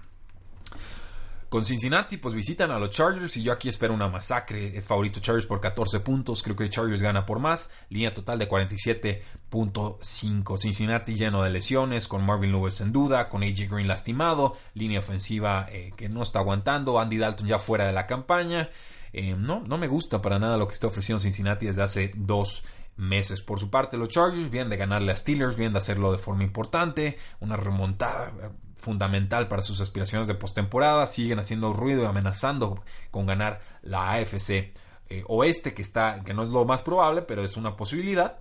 Con 1.48 1.64
Cincinnati, 1.64 2.16
pues 2.16 2.34
visitan 2.34 2.72
a 2.72 2.78
los 2.78 2.90
Chargers 2.90 3.36
y 3.36 3.44
yo 3.44 3.52
aquí 3.52 3.68
espero 3.68 3.94
una 3.94 4.08
masacre. 4.08 4.76
Es 4.76 4.88
favorito 4.88 5.20
Chargers 5.20 5.46
por 5.46 5.60
14 5.60 6.00
puntos. 6.00 6.42
Creo 6.42 6.56
que 6.56 6.68
Chargers 6.68 7.00
gana 7.00 7.24
por 7.24 7.38
más. 7.38 7.72
Línea 7.88 8.12
total 8.12 8.40
de 8.40 8.48
47.5. 8.48 10.58
Cincinnati 10.58 11.14
lleno 11.14 11.44
de 11.44 11.50
lesiones, 11.50 12.08
con 12.08 12.26
Marvin 12.26 12.50
Lewis 12.50 12.80
en 12.80 12.90
duda, 12.90 13.28
con 13.28 13.44
AJ 13.44 13.68
Green 13.70 13.86
lastimado, 13.86 14.56
línea 14.74 14.98
ofensiva 14.98 15.68
eh, 15.70 15.92
que 15.96 16.08
no 16.08 16.22
está 16.22 16.40
aguantando, 16.40 16.98
Andy 16.98 17.18
Dalton 17.18 17.46
ya 17.46 17.60
fuera 17.60 17.86
de 17.86 17.92
la 17.92 18.08
campaña. 18.08 18.68
Eh, 19.12 19.36
no, 19.38 19.60
no 19.60 19.78
me 19.78 19.86
gusta 19.86 20.20
para 20.20 20.40
nada 20.40 20.56
lo 20.56 20.66
que 20.66 20.74
está 20.74 20.88
ofreciendo 20.88 21.20
Cincinnati 21.20 21.66
desde 21.66 21.82
hace 21.82 22.10
dos 22.16 22.64
meses. 22.96 23.40
Por 23.40 23.60
su 23.60 23.70
parte, 23.70 23.96
los 23.96 24.08
Chargers 24.08 24.50
vienen 24.50 24.70
de 24.70 24.78
ganarle 24.78 25.12
a 25.12 25.16
Steelers, 25.16 25.54
vienen 25.54 25.74
de 25.74 25.78
hacerlo 25.78 26.10
de 26.10 26.18
forma 26.18 26.42
importante, 26.42 27.18
una 27.38 27.56
remontada 27.56 28.32
fundamental 28.76 29.48
para 29.48 29.62
sus 29.62 29.80
aspiraciones 29.80 30.28
de 30.28 30.34
postemporada. 30.34 31.06
Siguen 31.06 31.38
haciendo 31.38 31.72
ruido 31.72 32.04
y 32.04 32.06
amenazando 32.06 32.82
con 33.10 33.26
ganar 33.26 33.60
la 33.82 34.12
AFC 34.12 34.72
eh, 35.08 35.24
Oeste, 35.28 35.74
que, 35.74 35.82
está, 35.82 36.22
que 36.24 36.34
no 36.34 36.42
es 36.42 36.48
lo 36.48 36.64
más 36.64 36.82
probable, 36.82 37.22
pero 37.22 37.44
es 37.44 37.56
una 37.56 37.76
posibilidad. 37.76 38.38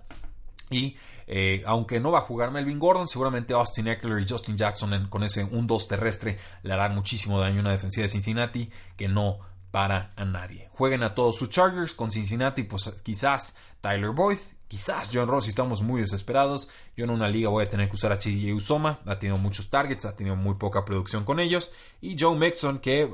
Y 0.70 0.96
eh, 1.26 1.62
aunque 1.66 2.00
no 2.00 2.10
va 2.10 2.18
a 2.18 2.22
jugar 2.22 2.50
Melvin 2.50 2.78
Gordon, 2.78 3.08
seguramente 3.08 3.54
Austin 3.54 3.88
Eckler 3.88 4.20
y 4.20 4.28
Justin 4.28 4.56
Jackson 4.56 5.08
con 5.08 5.22
ese 5.22 5.48
1-2 5.48 5.86
terrestre 5.86 6.38
le 6.62 6.72
harán 6.72 6.94
muchísimo 6.94 7.40
daño 7.40 7.58
a 7.58 7.60
una 7.60 7.72
defensiva 7.72 8.02
de 8.02 8.08
Cincinnati 8.08 8.70
que 8.96 9.08
no 9.08 9.38
para 9.70 10.12
a 10.16 10.24
nadie. 10.24 10.68
Jueguen 10.72 11.02
a 11.02 11.10
todos 11.10 11.36
sus 11.36 11.50
Chargers 11.50 11.94
con 11.94 12.10
Cincinnati, 12.10 12.64
pues 12.64 12.92
quizás 13.02 13.56
Tyler 13.80 14.10
Boyd 14.10 14.38
Quizás 14.68 15.10
John 15.12 15.28
Ross, 15.28 15.46
estamos 15.46 15.80
muy 15.80 16.00
desesperados. 16.00 16.68
Yo 16.96 17.04
en 17.04 17.10
una 17.10 17.28
liga 17.28 17.48
voy 17.48 17.64
a 17.64 17.70
tener 17.70 17.88
que 17.88 17.94
usar 17.94 18.10
a 18.10 18.18
CJ 18.18 18.52
Usoma. 18.52 18.98
Ha 19.06 19.18
tenido 19.18 19.38
muchos 19.38 19.70
targets, 19.70 20.04
ha 20.04 20.16
tenido 20.16 20.34
muy 20.34 20.54
poca 20.54 20.84
producción 20.84 21.24
con 21.24 21.38
ellos. 21.38 21.72
Y 22.00 22.16
Joe 22.18 22.36
Mixon, 22.36 22.80
que 22.80 23.08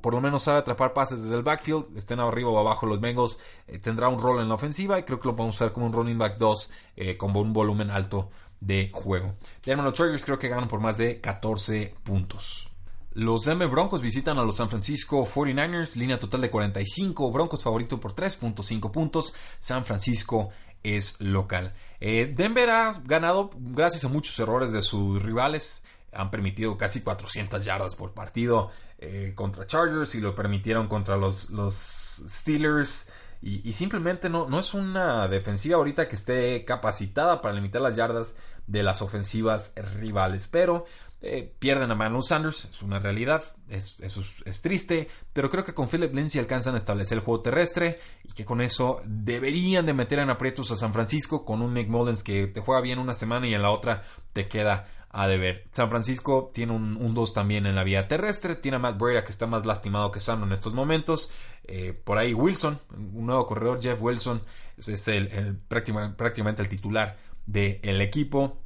por 0.00 0.14
lo 0.14 0.20
menos 0.20 0.42
sabe 0.42 0.58
atrapar 0.58 0.92
pases 0.92 1.22
desde 1.22 1.36
el 1.36 1.44
backfield, 1.44 1.96
estén 1.96 2.18
arriba 2.18 2.50
o 2.50 2.58
abajo 2.58 2.86
los 2.86 3.00
Bengals, 3.00 3.38
eh, 3.68 3.78
tendrá 3.78 4.08
un 4.08 4.18
rol 4.18 4.40
en 4.40 4.48
la 4.48 4.54
ofensiva 4.54 4.98
y 4.98 5.04
creo 5.04 5.20
que 5.20 5.28
lo 5.28 5.36
podemos 5.36 5.54
usar 5.54 5.72
como 5.72 5.86
un 5.86 5.92
running 5.92 6.18
back 6.18 6.38
2 6.38 6.70
eh, 6.96 7.16
con 7.16 7.36
un 7.36 7.52
volumen 7.52 7.92
alto 7.92 8.30
de 8.60 8.90
juego. 8.92 9.36
los 9.64 9.92
Chargers 9.92 10.24
creo 10.24 10.38
que 10.38 10.48
ganan 10.48 10.66
por 10.66 10.80
más 10.80 10.98
de 10.98 11.20
14 11.20 11.94
puntos. 12.02 12.68
Los 13.12 13.44
Denver 13.44 13.68
Broncos 13.68 14.02
visitan 14.02 14.36
a 14.36 14.42
los 14.42 14.56
San 14.56 14.68
Francisco 14.68 15.24
49ers, 15.24 15.96
línea 15.96 16.18
total 16.18 16.42
de 16.42 16.50
45, 16.50 17.30
Broncos 17.30 17.62
favorito 17.62 17.98
por 17.98 18.14
3.5 18.14 18.90
puntos, 18.90 19.32
San 19.58 19.86
Francisco 19.86 20.50
es 20.94 21.20
local. 21.20 21.74
Eh, 22.00 22.32
Denver 22.34 22.70
ha 22.70 22.92
ganado 23.04 23.50
gracias 23.54 24.04
a 24.04 24.08
muchos 24.08 24.38
errores 24.38 24.72
de 24.72 24.82
sus 24.82 25.22
rivales. 25.22 25.82
Han 26.12 26.30
permitido 26.30 26.76
casi 26.76 27.02
400 27.02 27.64
yardas 27.64 27.94
por 27.94 28.12
partido 28.12 28.70
eh, 28.98 29.32
contra 29.34 29.66
Chargers 29.66 30.14
y 30.14 30.20
lo 30.20 30.34
permitieron 30.34 30.88
contra 30.88 31.16
los, 31.16 31.50
los 31.50 31.74
Steelers. 31.74 33.10
Y, 33.42 33.72
simplemente 33.74 34.28
no, 34.28 34.48
no 34.48 34.58
es 34.58 34.74
una 34.74 35.28
defensiva 35.28 35.76
ahorita 35.76 36.08
que 36.08 36.16
esté 36.16 36.64
capacitada 36.64 37.42
para 37.42 37.54
limitar 37.54 37.80
las 37.80 37.94
yardas 37.94 38.34
de 38.66 38.82
las 38.82 39.02
ofensivas 39.02 39.72
rivales. 39.98 40.48
Pero 40.48 40.86
eh, 41.22 41.54
pierden 41.58 41.90
a 41.90 41.94
Manuel 41.94 42.22
Sanders, 42.22 42.66
es 42.66 42.82
una 42.82 42.98
realidad, 42.98 43.42
es, 43.68 43.98
eso 44.00 44.22
es, 44.44 44.60
triste, 44.60 45.08
pero 45.32 45.48
creo 45.48 45.64
que 45.64 45.74
con 45.74 45.88
Philip 45.88 46.14
Lindsay 46.14 46.40
alcanzan 46.40 46.74
a 46.74 46.76
establecer 46.76 47.18
el 47.18 47.24
juego 47.24 47.40
terrestre 47.42 47.98
y 48.24 48.32
que 48.32 48.44
con 48.44 48.60
eso 48.60 49.00
deberían 49.04 49.86
de 49.86 49.94
meter 49.94 50.18
en 50.18 50.30
aprietos 50.30 50.70
a 50.70 50.76
San 50.76 50.92
Francisco 50.92 51.44
con 51.44 51.62
un 51.62 51.74
Nick 51.74 51.88
Mullens 51.88 52.22
que 52.22 52.46
te 52.46 52.60
juega 52.60 52.82
bien 52.82 52.98
una 52.98 53.14
semana 53.14 53.46
y 53.46 53.54
en 53.54 53.62
la 53.62 53.70
otra 53.70 54.02
te 54.32 54.46
queda 54.46 54.88
a 55.08 55.26
deber. 55.26 55.64
San 55.70 55.88
Francisco 55.88 56.50
tiene 56.52 56.74
un 56.74 57.14
2 57.14 57.32
también 57.32 57.64
en 57.64 57.74
la 57.74 57.84
vía 57.84 58.06
terrestre, 58.06 58.54
tiene 58.54 58.76
a 58.76 58.80
Matt 58.80 58.98
Breda 58.98 59.24
que 59.24 59.32
está 59.32 59.46
más 59.46 59.64
lastimado 59.64 60.12
que 60.12 60.20
sano 60.20 60.44
en 60.44 60.52
estos 60.52 60.74
momentos, 60.74 61.30
eh, 61.64 61.94
por 61.94 62.18
ahí 62.18 62.34
Wilson, 62.34 62.78
un 62.90 63.24
nuevo 63.24 63.46
corredor, 63.46 63.80
Jeff 63.80 63.98
Wilson, 64.00 64.42
es, 64.76 65.08
el, 65.08 65.58
prácticamente, 65.68 66.62
el 66.62 66.68
titular 66.68 67.16
del 67.46 68.02
equipo. 68.02 68.60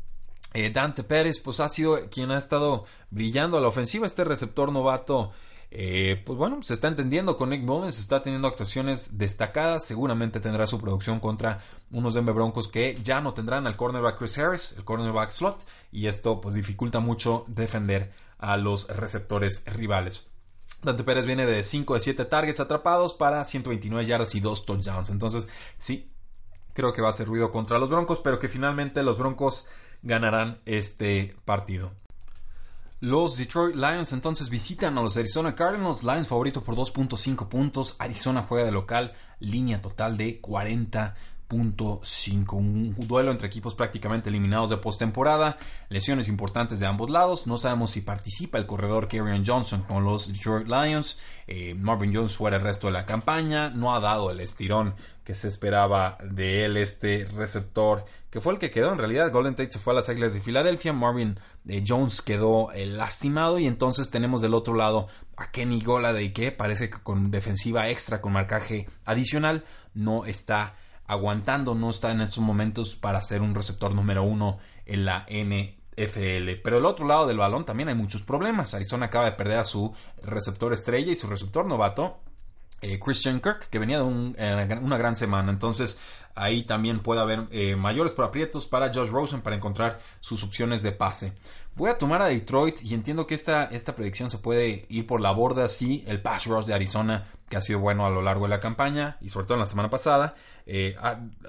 Eh, 0.52 0.70
Dante 0.70 1.04
Pérez, 1.04 1.38
pues 1.38 1.60
ha 1.60 1.68
sido 1.68 1.98
quien 2.10 2.30
ha 2.30 2.38
estado 2.38 2.84
brillando 3.10 3.56
a 3.56 3.60
la 3.60 3.68
ofensiva. 3.68 4.06
Este 4.06 4.24
receptor 4.24 4.72
novato, 4.72 5.30
eh, 5.70 6.20
pues 6.26 6.36
bueno, 6.36 6.62
se 6.62 6.74
está 6.74 6.88
entendiendo 6.88 7.36
con 7.36 7.50
Nick 7.50 7.62
Mullins, 7.62 7.98
está 7.98 8.22
teniendo 8.22 8.48
actuaciones 8.48 9.16
destacadas. 9.18 9.84
Seguramente 9.84 10.40
tendrá 10.40 10.66
su 10.66 10.80
producción 10.80 11.20
contra 11.20 11.60
unos 11.92 12.14
Denver 12.14 12.34
Broncos 12.34 12.66
que 12.66 12.98
ya 13.02 13.20
no 13.20 13.32
tendrán 13.32 13.66
al 13.66 13.76
cornerback 13.76 14.18
Chris 14.18 14.38
Harris, 14.38 14.74
el 14.76 14.84
cornerback 14.84 15.30
slot, 15.30 15.64
y 15.92 16.06
esto 16.06 16.40
pues 16.40 16.54
dificulta 16.54 16.98
mucho 17.00 17.44
defender 17.46 18.10
a 18.38 18.56
los 18.56 18.88
receptores 18.88 19.64
rivales. 19.66 20.26
Dante 20.82 21.04
Pérez 21.04 21.26
viene 21.26 21.44
de 21.44 21.62
5 21.62 21.94
de 21.94 22.00
7 22.00 22.24
targets 22.24 22.58
atrapados 22.58 23.12
para 23.12 23.44
129 23.44 24.06
yardas 24.06 24.34
y 24.34 24.40
2 24.40 24.64
touchdowns. 24.64 25.10
Entonces, 25.10 25.46
sí, 25.78 26.10
creo 26.72 26.92
que 26.92 27.02
va 27.02 27.08
a 27.08 27.10
hacer 27.10 27.26
ruido 27.26 27.50
contra 27.50 27.78
los 27.78 27.90
Broncos, 27.90 28.20
pero 28.20 28.38
que 28.38 28.48
finalmente 28.48 29.02
los 29.02 29.18
Broncos 29.18 29.66
ganarán 30.02 30.60
este 30.66 31.34
partido. 31.44 31.92
Los 33.00 33.38
Detroit 33.38 33.76
Lions 33.76 34.12
entonces 34.12 34.50
visitan 34.50 34.98
a 34.98 35.02
los 35.02 35.16
Arizona 35.16 35.54
Cardinals. 35.54 36.02
Lions 36.02 36.28
favorito 36.28 36.62
por 36.62 36.76
2.5 36.76 37.48
puntos. 37.48 37.96
Arizona 37.98 38.42
juega 38.42 38.66
de 38.66 38.72
local. 38.72 39.14
Línea 39.38 39.80
total 39.80 40.18
de 40.18 40.38
40 40.40 41.14
5 41.50 42.56
Un 42.56 42.94
duelo 42.96 43.32
entre 43.32 43.48
equipos 43.48 43.74
prácticamente 43.74 44.28
eliminados 44.28 44.70
de 44.70 44.76
postemporada. 44.76 45.58
Lesiones 45.88 46.28
importantes 46.28 46.78
de 46.78 46.86
ambos 46.86 47.10
lados. 47.10 47.46
No 47.46 47.58
sabemos 47.58 47.90
si 47.90 48.00
participa 48.00 48.58
el 48.58 48.66
corredor 48.66 49.08
Kerryon 49.08 49.44
Johnson 49.44 49.82
con 49.82 50.04
los 50.04 50.32
Detroit 50.32 50.68
Lions. 50.68 51.18
Eh, 51.46 51.74
Marvin 51.74 52.14
Jones 52.14 52.36
fuera 52.36 52.58
el 52.58 52.62
resto 52.62 52.86
de 52.86 52.92
la 52.92 53.06
campaña. 53.06 53.70
No 53.70 53.94
ha 53.94 54.00
dado 54.00 54.30
el 54.30 54.40
estirón 54.40 54.94
que 55.24 55.34
se 55.34 55.48
esperaba 55.48 56.18
de 56.22 56.64
él, 56.64 56.76
este 56.76 57.26
receptor, 57.36 58.04
que 58.30 58.40
fue 58.40 58.52
el 58.52 58.58
que 58.58 58.70
quedó. 58.70 58.92
En 58.92 58.98
realidad, 58.98 59.32
Golden 59.32 59.54
Tate 59.56 59.72
se 59.72 59.78
fue 59.78 59.92
a 59.92 59.96
las 59.96 60.08
Águilas 60.08 60.34
de 60.34 60.40
Filadelfia. 60.40 60.92
Marvin 60.92 61.38
eh, 61.66 61.82
Jones 61.86 62.22
quedó 62.22 62.70
eh, 62.72 62.86
lastimado. 62.86 63.58
Y 63.58 63.66
entonces 63.66 64.10
tenemos 64.10 64.40
del 64.40 64.54
otro 64.54 64.74
lado 64.74 65.08
a 65.36 65.50
Kenny 65.50 65.80
Goladay, 65.80 66.32
que 66.32 66.52
parece 66.52 66.90
que 66.90 66.98
con 66.98 67.30
defensiva 67.30 67.88
extra, 67.88 68.20
con 68.20 68.32
marcaje 68.32 68.88
adicional, 69.04 69.64
no 69.94 70.24
está 70.24 70.74
aguantando, 71.10 71.74
no 71.74 71.90
está 71.90 72.12
en 72.12 72.20
estos 72.20 72.42
momentos 72.42 72.94
para 72.94 73.20
ser 73.20 73.42
un 73.42 73.54
receptor 73.54 73.92
número 73.92 74.22
uno 74.22 74.58
en 74.86 75.04
la 75.04 75.26
NFL. 75.28 76.60
Pero 76.62 76.78
el 76.78 76.86
otro 76.86 77.06
lado 77.06 77.26
del 77.26 77.38
balón 77.38 77.64
también 77.64 77.88
hay 77.88 77.96
muchos 77.96 78.22
problemas. 78.22 78.74
Arizona 78.74 79.06
acaba 79.06 79.24
de 79.24 79.32
perder 79.32 79.58
a 79.58 79.64
su 79.64 79.92
receptor 80.22 80.72
estrella 80.72 81.10
y 81.10 81.16
su 81.16 81.26
receptor 81.26 81.66
novato. 81.66 82.20
Eh, 82.82 82.98
Christian 82.98 83.40
Kirk, 83.40 83.68
que 83.68 83.78
venía 83.78 83.98
de 83.98 84.04
eh, 84.38 84.78
una 84.80 84.96
gran 84.96 85.14
semana. 85.14 85.52
Entonces, 85.52 85.98
ahí 86.34 86.62
también 86.62 87.00
puede 87.00 87.20
haber 87.20 87.46
eh, 87.50 87.76
mayores 87.76 88.18
aprietos 88.18 88.66
para 88.66 88.90
Josh 88.92 89.10
Rosen 89.10 89.42
para 89.42 89.54
encontrar 89.54 89.98
sus 90.20 90.42
opciones 90.44 90.82
de 90.82 90.92
pase. 90.92 91.34
Voy 91.76 91.90
a 91.90 91.98
tomar 91.98 92.22
a 92.22 92.26
Detroit 92.26 92.82
y 92.82 92.94
entiendo 92.94 93.26
que 93.26 93.34
esta, 93.34 93.64
esta 93.64 93.94
predicción 93.94 94.30
se 94.30 94.38
puede 94.38 94.86
ir 94.88 95.06
por 95.06 95.20
la 95.20 95.30
borda 95.30 95.68
si 95.68 96.04
el 96.06 96.22
pass 96.22 96.46
rush 96.46 96.64
de 96.64 96.72
Arizona, 96.72 97.28
que 97.50 97.58
ha 97.58 97.60
sido 97.60 97.80
bueno 97.80 98.06
a 98.06 98.10
lo 98.10 98.22
largo 98.22 98.44
de 98.44 98.50
la 98.50 98.60
campaña 98.60 99.18
y 99.20 99.28
sobre 99.28 99.46
todo 99.46 99.56
en 99.56 99.60
la 99.60 99.66
semana 99.66 99.90
pasada, 99.90 100.34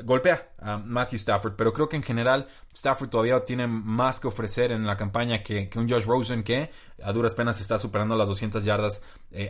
golpea 0.04 0.50
a 0.60 0.78
Matthew 0.78 1.17
Stafford. 1.17 1.54
Pero 1.56 1.72
creo 1.74 1.88
que 1.88 1.96
en 1.96 2.04
general 2.04 2.48
Stafford 2.74 3.10
todavía 3.10 3.41
tiene 3.44 3.67
más 3.67 4.20
que 4.20 4.28
ofrecer 4.28 4.72
en 4.72 4.86
la 4.86 4.98
campaña 4.98 5.44
que, 5.44 5.70
un 5.76 5.89
Josh 5.89 6.06
Rosen 6.06 6.44
que 6.44 6.72
a 7.04 7.12
duras 7.13 7.36
penas 7.36 7.62
está 7.62 7.78
superando 7.80 8.15
las 8.15 8.28
200 8.28 8.65
yardas 8.65 9.02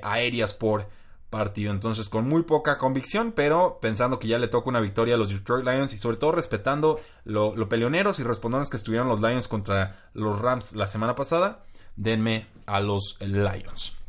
aéreas 0.04 0.54
por 0.54 0.88
partido. 1.32 1.72
Entonces, 1.72 2.10
con 2.10 2.30
muy 2.30 2.44
poca 2.44 2.78
convicción, 2.78 3.32
pero 3.36 3.80
pensando 3.82 4.20
que 4.20 4.28
ya 4.28 4.38
le 4.38 4.48
toca 4.48 4.70
una 4.70 4.80
victoria 4.80 5.16
a 5.16 5.18
los 5.18 5.30
Detroit 5.30 5.66
Lions 5.66 5.94
y 5.94 5.98
sobre 5.98 6.18
todo 6.18 6.34
respetando 6.34 7.00
lo, 7.24 7.56
peleoneros 7.68 8.20
y 8.20 8.24
respondones 8.24 8.70
que 8.70 8.78
estuvieron 8.78 9.08
los 9.08 9.22
Lions 9.22 9.48
contra 9.48 9.96
los 10.14 10.40
Rams 10.40 10.76
la 10.76 10.86
semana 10.86 11.16
pasada, 11.16 11.64
denme 11.96 12.46
a 12.68 12.80
los 12.80 13.18
Lions. 13.20 14.01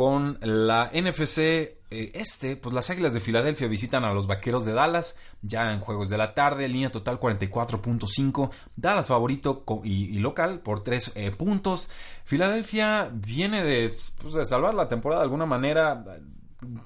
Con 0.00 0.38
la 0.40 0.90
NFC 0.94 1.38
eh, 1.38 1.76
este, 1.90 2.56
pues 2.56 2.74
las 2.74 2.88
Águilas 2.88 3.12
de 3.12 3.20
Filadelfia 3.20 3.68
visitan 3.68 4.02
a 4.02 4.14
los 4.14 4.26
Vaqueros 4.26 4.64
de 4.64 4.72
Dallas 4.72 5.18
ya 5.42 5.74
en 5.74 5.80
juegos 5.80 6.08
de 6.08 6.16
la 6.16 6.32
tarde, 6.32 6.66
línea 6.68 6.90
total 6.90 7.20
44.5, 7.20 8.50
Dallas 8.76 9.08
favorito 9.08 9.62
y, 9.84 10.18
local 10.20 10.60
por 10.60 10.82
3 10.82 11.12
eh, 11.16 11.30
puntos. 11.32 11.90
Filadelfia 12.24 13.10
viene 13.12 13.62
de, 13.62 13.92
pues, 14.22 14.32
de, 14.32 14.46
salvar 14.46 14.72
la 14.72 14.88
temporada 14.88 15.20
de 15.20 15.24
alguna 15.24 15.44
manera, 15.44 16.02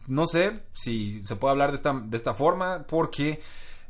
no 0.09 0.27
sé 0.27 0.65
si 0.73 1.21
se 1.21 1.37
puede 1.37 1.53
hablar 1.53 1.71
de 1.71 1.77
esta, 1.77 1.93
de 1.93 2.17
esta 2.17 2.35
forma, 2.35 2.83
porque 2.83 3.41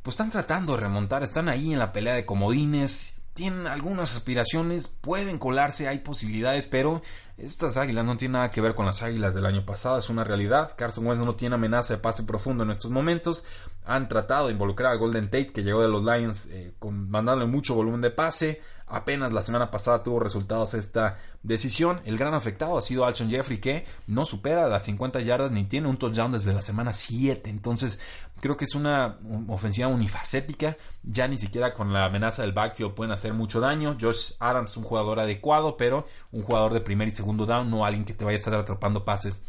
pues 0.02 0.16
están 0.16 0.28
tratando 0.28 0.74
de 0.74 0.80
remontar, 0.82 1.22
están 1.22 1.48
ahí 1.48 1.72
en 1.72 1.78
la 1.78 1.92
pelea 1.94 2.12
de 2.12 2.26
comodines, 2.26 3.22
tienen 3.34 3.66
algunas 3.66 4.14
aspiraciones, 4.14 4.88
pueden 4.88 5.38
colarse, 5.38 5.88
hay 5.88 5.98
posibilidades, 5.98 6.66
pero 6.66 7.02
Estas 7.36 7.76
águilas 7.76 8.04
no 8.04 8.16
tienen 8.16 8.34
nada 8.34 8.52
que 8.52 8.60
ver 8.60 8.76
con 8.76 8.86
las 8.86 9.02
águilas 9.02 9.34
del 9.34 9.44
año 9.44 9.66
pasado, 9.66 9.98
es 9.98 10.08
una 10.08 10.22
realidad. 10.22 10.74
Carson 10.76 11.04
Wentz 11.04 11.24
no 11.24 11.34
tiene 11.34 11.56
amenaza 11.56 11.94
de 11.94 12.00
pase 12.00 12.22
profundo 12.22 12.62
en 12.62 12.70
estos 12.70 12.92
momentos. 12.92 13.44
Han 13.84 14.08
tratado 14.08 14.46
de 14.46 14.52
involucrar 14.52 14.92
a 14.92 14.96
Golden 14.96 15.24
Tate, 15.24 15.52
que 15.52 15.64
llegó 15.64 15.82
de 15.82 15.88
los 15.88 16.04
Lions, 16.04 16.46
eh, 16.46 16.74
con, 16.78 17.10
mandándole 17.10 17.50
mucho 17.50 17.74
volumen 17.74 18.00
de 18.02 18.10
pase. 18.10 18.60
Apenas 18.86 19.32
la 19.32 19.40
semana 19.42 19.70
pasada 19.70 20.02
tuvo 20.02 20.20
resultados 20.20 20.74
esta 20.74 21.16
decisión. 21.42 22.02
El 22.04 22.18
gran 22.18 22.34
afectado 22.34 22.76
ha 22.76 22.82
sido 22.82 23.06
Alshon 23.06 23.30
Jeffrey, 23.30 23.58
que 23.58 23.86
no 24.06 24.26
supera 24.26 24.68
las 24.68 24.84
50 24.84 25.20
yardas 25.20 25.50
ni 25.52 25.64
tiene 25.64 25.88
un 25.88 25.96
touchdown 25.96 26.32
desde 26.32 26.52
la 26.52 26.60
semana 26.60 26.92
7. 26.92 27.48
Entonces, 27.48 27.98
creo 28.40 28.58
que 28.58 28.66
es 28.66 28.74
una 28.74 29.18
ofensiva 29.48 29.88
unifacética. 29.88 30.76
Ya 31.02 31.26
ni 31.28 31.38
siquiera 31.38 31.72
con 31.72 31.94
la 31.94 32.04
amenaza 32.04 32.42
del 32.42 32.52
backfield 32.52 32.92
pueden 32.92 33.12
hacer 33.12 33.32
mucho 33.32 33.58
daño. 33.58 33.96
Josh 33.98 34.32
Adams, 34.38 34.76
un 34.76 34.84
jugador 34.84 35.18
adecuado, 35.18 35.78
pero 35.78 36.06
un 36.30 36.42
jugador 36.42 36.74
de 36.74 36.82
primer 36.82 37.08
y 37.08 37.12
segundo 37.12 37.46
down, 37.46 37.70
no 37.70 37.86
alguien 37.86 38.04
que 38.04 38.12
te 38.12 38.26
vaya 38.26 38.36
a 38.36 38.38
estar 38.38 38.54
atrapando 38.54 39.02
pases 39.02 39.40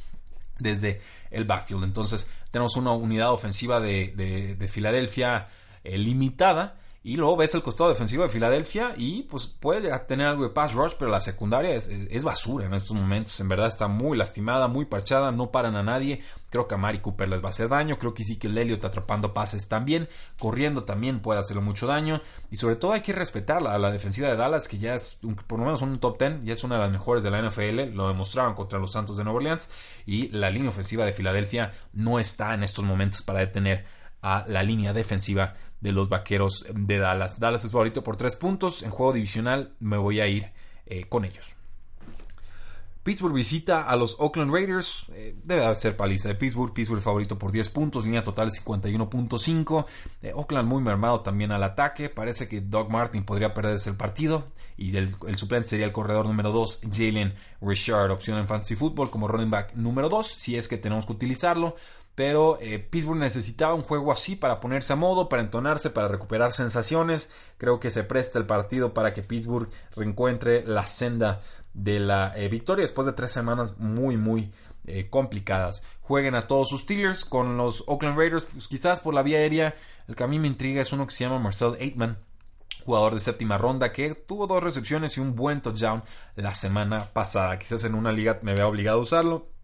desde 0.60 1.02
el 1.30 1.43
backfield. 1.43 1.84
Entonces, 1.84 2.30
tenemos 2.52 2.78
una 2.78 2.91
unidad 2.91 3.32
ofensiva 3.32 3.82
de, 3.82 4.56
de, 4.58 4.67
Filadelfia 4.69 5.50
eh, 5.84 5.98
limitada 5.98 6.78
y 7.05 7.17
luego 7.17 7.37
ves 7.37 7.53
el 7.53 7.61
costado 7.61 7.91
defensivo 7.91 8.23
de 8.23 8.29
Filadelfia 8.29 8.95
y 8.97 9.21
pues 9.29 9.45
puede 9.45 9.95
tener 10.07 10.25
algo 10.25 10.41
de 10.41 10.49
pass 10.49 10.73
rush, 10.73 10.93
pero 10.97 11.11
la 11.11 11.19
secundaria 11.19 11.75
es, 11.75 12.23
basura 12.23 12.65
en 12.65 12.73
estos 12.73 12.97
momentos. 12.97 13.39
En 13.39 13.47
verdad 13.47 13.67
está 13.67 13.87
muy 13.87 14.17
lastimada, 14.17 14.67
muy 14.67 14.85
parchada, 14.85 15.31
no 15.31 15.51
paran 15.51 15.75
a 15.75 15.83
nadie. 15.83 16.23
Creo 16.49 16.67
que 16.67 16.73
a 16.73 16.79
Mari 16.79 17.01
Cooper 17.01 17.29
les 17.29 17.43
va 17.43 17.49
a 17.49 17.49
hacer 17.51 17.69
daño. 17.69 17.99
Creo 17.99 18.15
que 18.15 18.23
sí 18.23 18.39
que 18.39 18.47
el 18.47 18.57
Elliot 18.57 18.83
atrapando 18.83 19.35
pases 19.35 19.69
también. 19.69 20.09
Corriendo 20.39 20.83
también 20.83 21.19
puede 21.19 21.39
hacerle 21.39 21.61
mucho 21.61 21.85
daño. 21.85 22.23
Y 22.49 22.55
sobre 22.55 22.75
todo 22.75 22.93
hay 22.93 23.01
que 23.01 23.13
respetar 23.13 23.57
a 23.67 23.77
la 23.77 23.91
defensiva 23.91 24.27
de 24.27 24.35
Dallas, 24.35 24.67
que 24.67 24.79
ya 24.79 24.95
es 24.95 25.19
por 25.45 25.59
lo 25.59 25.65
menos 25.65 25.83
un 25.83 25.99
top 25.99 26.17
10, 26.17 26.43
ya 26.43 26.53
es 26.53 26.63
una 26.63 26.77
de 26.77 26.81
las 26.81 26.91
mejores 26.91 27.21
de 27.21 27.29
la 27.29 27.39
NFL. 27.39 27.93
Lo 27.93 28.07
demostraron 28.07 28.55
contra 28.55 28.79
los 28.79 28.91
Santos 28.91 29.15
de 29.15 29.23
Nueva 29.23 29.37
Orleans. 29.37 29.69
Y 30.07 30.29
la 30.29 30.49
línea 30.49 30.69
ofensiva 30.69 31.05
de 31.05 31.13
Filadelfia 31.13 31.71
no 31.93 32.17
está 32.17 32.55
en 32.55 32.63
estos 32.63 32.83
momentos 32.83 33.21
para 33.21 33.41
detener 33.41 33.85
a 34.23 34.43
la 34.47 34.63
línea 34.63 34.91
defensiva 34.91 35.53
de 35.86 35.91
los 35.91 36.10
vaqueros 36.10 36.65
de 36.74 36.98
Dallas. 36.98 37.39
Dallas 37.39 37.63
es 37.63 37.71
favorito 37.71 38.04
por 38.04 38.17
tres 38.17 38.36
puntos. 38.36 38.82
En 38.82 38.89
juego 38.89 39.13
divisional 39.13 39.76
me 39.80 39.98
voy 39.98 40.19
a 40.19 40.26
ir 40.26 40.52
eh, 40.88 41.06
con 41.08 41.26
ellos. 41.26 41.56
Pittsburgh 43.04 43.36
visita 43.36 43.84
a 43.84 43.95
los 43.95 44.15
Oakland 44.19 44.52
Raiders. 44.52 45.06
Eh, 45.13 45.36
debe 45.43 45.76
ser 45.76 45.95
paliza 45.95 46.28
de 46.28 46.34
Pittsburgh. 46.34 46.74
Pittsburgh 46.74 47.04
favorito 47.04 47.38
por 47.38 47.52
10 47.52 47.69
puntos. 47.69 48.06
Línea 48.06 48.24
total 48.24 48.50
51.5. 48.50 49.86
Eh, 50.24 50.32
Oakland 50.34 50.67
muy 50.67 50.82
mermado 50.82 51.19
también 51.19 51.52
al 51.52 51.62
ataque. 51.62 52.10
Parece 52.10 52.48
que 52.48 52.62
Doug 52.62 52.89
Martin 52.89 53.24
podría 53.24 53.54
perderse 53.54 53.91
el 53.91 53.95
partido. 53.95 54.48
Y 54.76 54.98
el, 54.98 55.15
suplente 55.36 55.67
sería 55.67 55.86
el 55.86 55.91
corredor 55.91 56.26
número 56.26 56.52
2, 56.52 56.82
Jalen 56.91 57.36
Richard. 57.62 58.10
Opción 58.10 58.39
en 58.39 58.48
Fantasy 58.48 58.76
Football 58.76 59.12
como 59.12 59.28
running 59.28 59.52
back 59.52 59.76
número 59.76 60.10
2. 60.10 60.26
Si 60.26 60.58
es 60.58 60.67
que 60.67 60.80
tenemos 60.80 61.06
que 61.06 61.12
utilizarlo 61.12 61.76
pero 62.15 62.58
eh, 62.62 62.80
Pittsburgh 62.80 63.19
necesitaba 63.19 63.73
un 63.73 63.84
juego 63.84 64.12
así 64.12 64.38
para 64.38 64.62
ponerse 64.62 64.93
a 64.93 64.95
modo, 64.95 65.28
para 65.28 65.41
entonarse, 65.41 65.89
para 65.89 66.08
recuperar 66.08 66.54
sensaciones. 66.54 67.32
Creo 67.58 67.80
que 67.82 67.91
se 67.91 68.04
presta 68.04 68.39
el 68.39 68.45
partido 68.45 68.93
para 68.93 69.13
que 69.13 69.21
Pittsburgh 69.21 69.69
reencuentre 69.95 70.63
la 70.65 70.88
senda 70.88 71.41
de 71.73 71.99
la 71.99 72.32
eh, 72.38 72.47
victoria 72.47 72.84
después 72.84 73.06
de 73.06 73.13
tres 73.13 73.34
semanas 73.34 73.78
muy, 73.78 74.15
muy 74.15 74.54
eh, 74.86 75.10
complicadas. 75.10 75.84
Jueguen 76.01 76.36
a 76.36 76.47
todos 76.47 76.69
sus 76.69 76.82
Steelers 76.82 77.25
con 77.25 77.58
los 77.58 77.84
Oakland 77.88 78.17
Raiders, 78.17 78.45
pues, 78.45 78.69
quizás 78.69 79.01
por 79.01 79.13
la 79.13 79.21
vía 79.21 79.39
aérea. 79.39 79.75
El 80.08 80.15
que 80.15 80.23
a 80.23 80.28
mí 80.28 80.39
me 80.39 80.47
intriga 80.47 80.82
es 80.82 80.93
uno 80.93 81.06
que 81.06 81.13
se 81.13 81.25
llama 81.25 81.39
Marcel 81.39 81.75
Aitman, 81.82 82.17
jugador 82.86 83.13
de 83.13 83.19
séptima 83.19 83.58
ronda 83.58 83.91
que 83.91 84.13
tuvo 84.13 84.47
dos 84.47 84.63
recepciones 84.63 85.17
y 85.17 85.19
un 85.19 85.36
buen 85.36 85.62
touchdown 85.62 86.04
la 86.36 86.56
semana 86.56 87.06
pasada. 87.12 87.60
Quizás 87.60 87.84
en 87.84 87.95
una 87.95 88.13
liga 88.13 88.39
me 88.41 88.54
vea 88.54 88.67
obligado 88.67 88.99
a 88.99 89.01
usarlo. 89.01 89.54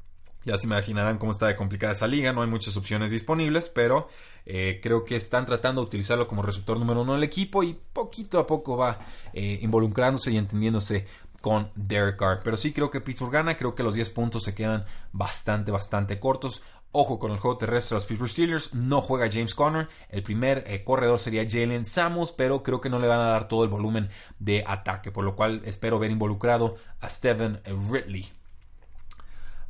Ya 0.44 0.58
se 0.58 0.66
imaginarán 0.66 1.18
cómo 1.18 1.32
está 1.32 1.48
de 1.48 1.56
complicada 1.56 1.94
esa 1.94 2.08
liga, 2.08 2.34
no 2.34 2.42
hay 2.42 2.48
muchas 2.48 2.76
opciones 2.76 3.12
disponibles, 3.12 3.70
pero 3.70 4.08
eh, 4.46 4.80
creo 4.82 5.06
que 5.06 5.16
están 5.16 5.46
tratando 5.46 5.82
de 5.82 5.88
utilizarlo 5.88 6.28
como 6.28 6.42
receptor 6.42 6.80
número 6.80 7.02
uno 7.02 7.14
del 7.14 7.24
equipo 7.24 7.62
y 7.64 7.78
poquito 7.94 8.40
a 8.40 8.48
poco 8.48 8.76
va 8.76 9.00
eh, 9.34 9.60
involucrándose 9.62 10.32
y 10.32 10.38
entendiéndose 10.38 11.06
con 11.42 11.72
Derek 11.76 12.18
Carr. 12.18 12.42
Pero 12.44 12.58
sí 12.58 12.72
creo 12.72 12.90
que 12.90 13.02
Pittsburgh 13.02 13.32
gana, 13.32 13.58
creo 13.58 13.76
que 13.76 13.84
los 13.84 13.94
10 13.94 14.10
puntos 14.12 14.44
se 14.44 14.56
quedan 14.56 14.86
bastante, 15.12 15.72
bastante 15.72 16.20
cortos. 16.20 16.62
Ojo 16.94 17.20
con 17.20 17.32
el 17.32 17.38
juego 17.38 17.58
terrestre 17.58 17.96
de 17.96 18.00
los 18.00 18.06
Pittsburgh 18.06 18.30
Steelers, 18.30 18.74
no 18.74 19.02
juega 19.02 19.30
James 19.32 19.56
Conner, 19.56 19.88
el 20.10 20.24
primer 20.24 20.66
eh, 20.68 20.84
corredor 20.84 21.20
sería 21.20 21.48
Jalen 21.50 21.86
Samos, 21.86 22.34
pero 22.34 22.64
creo 22.64 22.82
que 22.82 22.90
no 22.90 23.00
le 23.00 23.08
van 23.08 23.22
a 23.22 23.28
dar 23.28 23.48
todo 23.48 23.64
el 23.64 23.70
volumen 23.70 24.10
de 24.40 24.64
ataque, 24.68 25.10
por 25.10 25.24
lo 25.24 25.38
cual 25.38 25.62
espero 25.64 26.00
ver 26.00 26.12
involucrado 26.12 26.76
a 27.00 27.10
Steven 27.10 27.62
Ridley. 27.90 28.41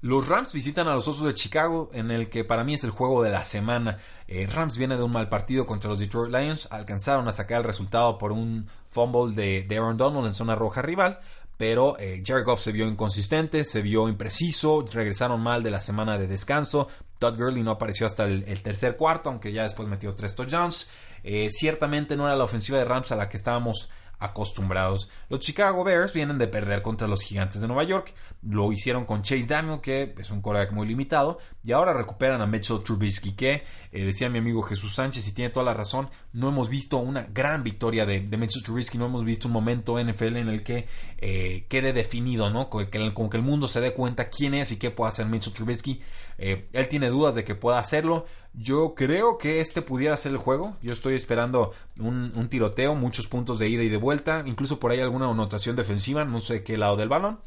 Los 0.03 0.27
Rams 0.27 0.51
visitan 0.51 0.87
a 0.87 0.95
los 0.95 1.07
Osos 1.07 1.27
de 1.27 1.35
Chicago, 1.35 1.91
en 1.93 2.09
el 2.09 2.27
que 2.27 2.43
para 2.43 2.63
mí 2.63 2.73
es 2.73 2.83
el 2.83 2.89
juego 2.89 3.21
de 3.21 3.29
la 3.29 3.45
semana. 3.45 3.99
Eh, 4.27 4.47
Rams 4.47 4.75
viene 4.79 4.97
de 4.97 5.03
un 5.03 5.11
mal 5.11 5.29
partido 5.29 5.67
contra 5.67 5.91
los 5.91 5.99
Detroit 5.99 6.33
Lions, 6.33 6.67
alcanzaron 6.71 7.27
a 7.27 7.31
sacar 7.31 7.59
el 7.59 7.65
resultado 7.65 8.17
por 8.17 8.31
un 8.31 8.67
fumble 8.89 9.35
de, 9.35 9.77
Aaron 9.77 9.97
Donald 9.97 10.25
en 10.25 10.33
zona 10.33 10.55
roja 10.55 10.81
rival, 10.81 11.19
pero 11.55 11.99
eh, 11.99 12.23
Jared 12.25 12.45
Goff 12.45 12.61
se 12.61 12.71
vio 12.71 12.87
inconsistente, 12.87 13.63
se 13.63 13.83
vio 13.83 14.09
impreciso, 14.09 14.83
regresaron 14.91 15.39
mal 15.39 15.61
de 15.61 15.69
la 15.69 15.81
semana 15.81 16.17
de 16.17 16.25
descanso. 16.25 16.87
Todd 17.19 17.37
Gurley 17.37 17.61
no 17.61 17.69
apareció 17.69 18.07
hasta 18.07 18.25
el, 18.25 18.61
tercer 18.63 18.97
cuarto, 18.97 19.29
aunque 19.29 19.51
ya 19.51 19.61
después 19.61 19.87
metió 19.87 20.15
tres 20.15 20.33
touchdowns. 20.33 20.89
Eh, 21.23 21.49
ciertamente 21.51 22.15
no 22.15 22.25
era 22.25 22.35
la 22.35 22.45
ofensiva 22.45 22.79
de 22.79 22.85
Rams 22.85 23.11
a 23.11 23.15
la 23.15 23.29
que 23.29 23.37
estábamos 23.37 23.91
acostumbrados. 24.21 25.09
Los 25.29 25.39
Chicago 25.39 25.83
Bears 25.83 26.13
vienen 26.13 26.37
de 26.37 26.47
perder 26.47 26.81
contra 26.81 27.07
los 27.07 27.21
Gigantes 27.21 27.59
de 27.59 27.67
Nueva 27.67 27.83
York. 27.83 28.13
Lo 28.43 28.71
hicieron 28.71 29.05
con 29.05 29.23
Chase 29.23 29.47
Daniel, 29.47 29.81
que 29.81 30.13
es 30.17 30.29
un 30.29 30.41
coreback 30.41 30.71
muy 30.71 30.87
limitado. 30.87 31.39
Y 31.63 31.71
ahora 31.71 31.93
recuperan 31.93 32.41
a 32.41 32.47
Mitchell 32.47 32.83
Trubisky, 32.83 33.33
que 33.33 33.63
eh, 33.91 34.05
decía 34.05 34.29
mi 34.29 34.37
amigo 34.37 34.61
Jesús 34.61 34.93
Sánchez, 34.93 35.27
y 35.27 35.33
tiene 35.33 35.49
toda 35.49 35.65
la 35.65 35.73
razón. 35.73 36.09
No 36.33 36.49
hemos 36.49 36.69
visto 36.69 36.97
una 36.97 37.23
gran 37.23 37.63
victoria 37.63 38.05
de, 38.05 38.21
Mitchell 38.21 38.63
Trubisky. 38.63 38.99
No 38.99 39.07
hemos 39.07 39.25
visto 39.25 39.47
un 39.47 39.53
momento 39.53 40.01
NFL 40.01 40.37
en 40.37 40.47
el 40.47 40.63
que 40.63 40.87
eh, 41.17 41.65
quede 41.67 41.91
definido, 41.91 42.51
¿no? 42.51 42.69
Con 42.69 42.87
que, 42.87 42.97
el 42.99 43.41
mundo 43.41 43.67
se 43.67 43.81
dé 43.81 43.93
cuenta 43.93 44.29
quién 44.29 44.53
es 44.53 44.71
y 44.71 44.77
qué 44.77 44.91
puede 44.91 45.09
hacer 45.09 45.25
Mitchell 45.25 45.53
Trubisky. 45.53 45.99
Eh, 46.37 46.69
él 46.73 46.87
tiene 46.87 47.09
dudas 47.09 47.33
de 47.33 47.43
que 47.43 47.55
pueda 47.55 47.79
hacerlo. 47.79 48.25
Yo 48.53 48.95
creo 48.95 49.37
que 49.37 49.61
este 49.61 49.81
pudiera 49.81 50.17
ser 50.17 50.33
el 50.33 50.37
juego. 50.37 50.75
Yo 50.81 50.91
estoy 50.91 51.15
esperando 51.15 51.73
un, 51.97 52.47
tiroteo, 52.49 52.95
muchos 52.95 53.27
puntos 53.27 53.59
de 53.59 53.69
ida 53.69 53.83
y 53.83 53.89
de 53.89 53.97
vuelta, 53.97 54.43
incluso 54.45 54.79
por 54.79 54.91
ahí 54.91 54.99
alguna 54.99 55.29
anotación 55.29 55.75
defensiva, 55.75 56.25
no 56.25 56.39
sé 56.39 56.63
qué 56.63 56.77
lado 56.77 56.97
del 56.97 57.09
balón. 57.09 57.39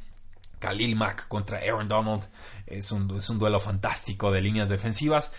Khalil 0.61 0.97
Mack 0.97 1.29
contra 1.29 1.59
Aaron 1.59 1.89
Donald 1.89 2.25
es 2.67 2.91
un, 2.91 3.11
es 3.19 3.29
un 3.29 3.39
duelo 3.39 3.61
fantástico 3.61 4.33
de 4.33 4.41
líneas 4.41 4.71
defensivas 4.71 5.33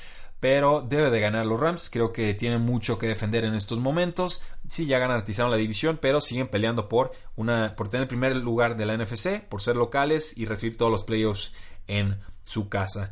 pero 0.45 0.85
debe 0.87 1.09
de 1.09 1.19
ganar 1.19 1.45
los 1.45 1.59
Rams. 1.59 1.89
Creo 1.89 2.13
que 2.13 2.35
tienen 2.35 2.61
mucho 2.61 2.99
que 2.99 3.07
defender 3.07 3.45
en 3.45 3.55
estos 3.55 3.79
momentos. 3.79 4.43
Sí, 4.67 4.85
ya 4.85 4.99
garantizaron 4.99 5.49
la 5.49 5.57
división, 5.57 5.97
pero 5.99 6.21
siguen 6.21 6.49
peleando 6.49 6.87
por, 6.87 7.13
una, 7.35 7.75
por 7.75 7.89
tener 7.89 8.03
el 8.03 8.07
primer 8.07 8.35
lugar 8.35 8.77
de 8.77 8.85
la 8.85 8.95
NFC, 8.95 9.41
por 9.49 9.61
ser 9.61 9.75
locales 9.75 10.37
y 10.37 10.45
recibir 10.45 10.77
todos 10.77 10.91
los 10.91 11.03
playoffs 11.03 11.51
en 11.87 12.19
su 12.43 12.69
casa. 12.69 13.11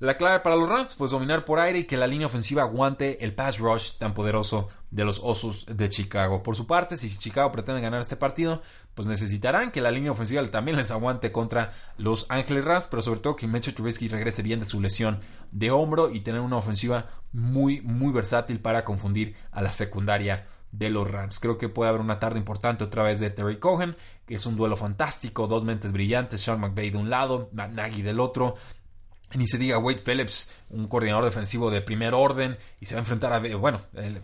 La 0.00 0.16
clave 0.16 0.40
para 0.40 0.56
los 0.56 0.66
Rams, 0.66 0.94
pues 0.94 1.10
dominar 1.10 1.44
por 1.44 1.60
aire 1.60 1.80
y 1.80 1.84
que 1.84 1.98
la 1.98 2.06
línea 2.06 2.26
ofensiva 2.26 2.62
aguante 2.62 3.22
el 3.22 3.34
pass 3.34 3.58
rush 3.58 3.98
tan 3.98 4.14
poderoso 4.14 4.70
de 4.90 5.04
los 5.04 5.20
Osos 5.22 5.66
de 5.66 5.90
Chicago. 5.90 6.42
Por 6.42 6.56
su 6.56 6.66
parte, 6.66 6.96
si 6.96 7.18
Chicago 7.18 7.52
pretende 7.52 7.82
ganar 7.82 8.00
este 8.00 8.16
partido, 8.16 8.62
pues 8.94 9.06
necesitarán 9.06 9.70
que 9.70 9.82
la 9.82 9.90
línea 9.90 10.10
ofensiva 10.10 10.42
también 10.46 10.78
les 10.78 10.90
aguante 10.90 11.32
contra 11.32 11.74
los 11.98 12.24
Ángeles 12.30 12.64
Rams, 12.64 12.86
pero 12.86 13.02
sobre 13.02 13.20
todo 13.20 13.36
que 13.36 13.46
Mitchell 13.46 13.74
Trubisky 13.74 14.08
regrese 14.08 14.40
bien 14.42 14.60
de 14.60 14.64
su 14.64 14.80
lesión 14.80 15.20
de 15.52 15.70
hombro 15.70 16.10
y 16.10 16.20
tener 16.20 16.40
una 16.40 16.56
ofensiva 16.56 17.08
muy, 17.32 17.82
muy 17.82 18.10
versátil 18.10 18.58
para 18.58 18.86
confundir 18.86 19.36
a 19.50 19.60
la 19.60 19.70
secundaria 19.70 20.46
de 20.72 20.88
los 20.88 21.10
Rams. 21.10 21.40
Creo 21.40 21.58
que 21.58 21.68
puede 21.68 21.90
haber 21.90 22.00
una 22.00 22.18
tarde 22.18 22.38
importante 22.38 22.84
otra 22.84 23.02
vez 23.02 23.20
de 23.20 23.28
Terry 23.28 23.58
Cohen, 23.58 23.96
que 24.24 24.36
es 24.36 24.46
un 24.46 24.56
duelo 24.56 24.76
fantástico, 24.76 25.46
dos 25.46 25.64
mentes 25.64 25.92
brillantes, 25.92 26.40
Sean 26.40 26.60
McVay 26.60 26.88
de 26.88 26.96
un 26.96 27.10
lado, 27.10 27.50
Matt 27.52 27.72
Nagy 27.72 28.00
del 28.00 28.18
otro. 28.18 28.54
Ni 29.32 29.46
se 29.46 29.58
diga 29.58 29.78
Wade 29.78 30.02
Phillips, 30.04 30.50
un 30.70 30.88
coordinador 30.88 31.24
defensivo 31.24 31.70
de 31.70 31.80
primer 31.80 32.14
orden, 32.14 32.58
y 32.80 32.86
se 32.86 32.96
va 32.96 32.98
a 32.98 33.02
enfrentar 33.02 33.32
a, 33.32 33.38
bueno, 33.56 33.82
el, 33.94 34.20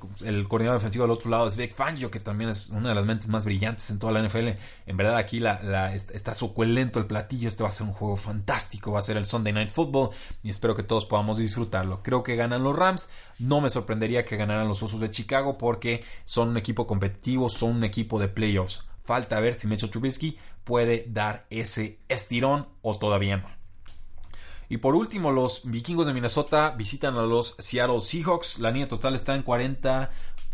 coordinador 0.48 0.80
defensivo 0.80 1.04
del 1.04 1.12
otro 1.12 1.30
lado 1.30 1.46
es 1.46 1.56
Vic 1.56 1.74
Fangio, 1.74 2.10
que 2.10 2.18
también 2.18 2.50
es 2.50 2.70
una 2.70 2.88
de 2.88 2.94
las 2.96 3.06
mentes 3.06 3.28
más 3.28 3.44
brillantes 3.44 3.88
en 3.90 4.00
toda 4.00 4.12
la 4.12 4.26
NFL. 4.26 4.48
En 4.86 4.96
verdad 4.96 5.16
aquí 5.16 5.38
la, 5.38 5.94
está 5.94 6.34
suculento 6.34 6.98
el 6.98 7.06
platillo, 7.06 7.48
este 7.48 7.62
va 7.62 7.68
a 7.68 7.72
ser 7.72 7.86
un 7.86 7.92
juego 7.92 8.16
fantástico, 8.16 8.90
va 8.90 8.98
a 8.98 9.02
ser 9.02 9.16
el 9.16 9.26
Sunday 9.26 9.52
Night 9.52 9.70
Football, 9.70 10.10
y 10.42 10.50
espero 10.50 10.74
que 10.74 10.82
todos 10.82 11.04
podamos 11.04 11.38
disfrutarlo. 11.38 12.02
Creo 12.02 12.24
que 12.24 12.34
ganan 12.34 12.64
los 12.64 12.74
Rams, 12.74 13.08
no 13.38 13.60
me 13.60 13.70
sorprendería 13.70 14.24
que 14.24 14.36
ganaran 14.36 14.66
los 14.66 14.82
Osos 14.82 14.98
de 14.98 15.10
Chicago, 15.10 15.56
porque 15.56 16.02
son 16.24 16.48
un 16.48 16.56
equipo 16.56 16.88
competitivo, 16.88 17.48
son 17.48 17.76
un 17.76 17.84
equipo 17.84 18.18
de 18.18 18.26
playoffs. 18.26 18.84
Falta 19.04 19.38
ver 19.38 19.54
si 19.54 19.68
Mitchell 19.68 19.88
Trubisky 19.88 20.36
puede 20.64 21.06
dar 21.08 21.46
ese 21.48 22.00
estirón 22.08 22.66
o 22.82 22.98
todavía 22.98 23.36
no. 23.36 23.55
Y 24.68 24.78
por 24.78 24.96
último, 24.96 25.30
los 25.30 25.62
vikingos 25.64 26.06
de 26.06 26.12
Minnesota 26.12 26.74
visitan 26.76 27.16
a 27.16 27.22
los 27.22 27.54
Seattle 27.58 28.00
Seahawks. 28.00 28.58
La 28.58 28.70
línea 28.70 28.88
total 28.88 29.14
está 29.14 29.34
en 29.34 29.42
40 29.42 30.10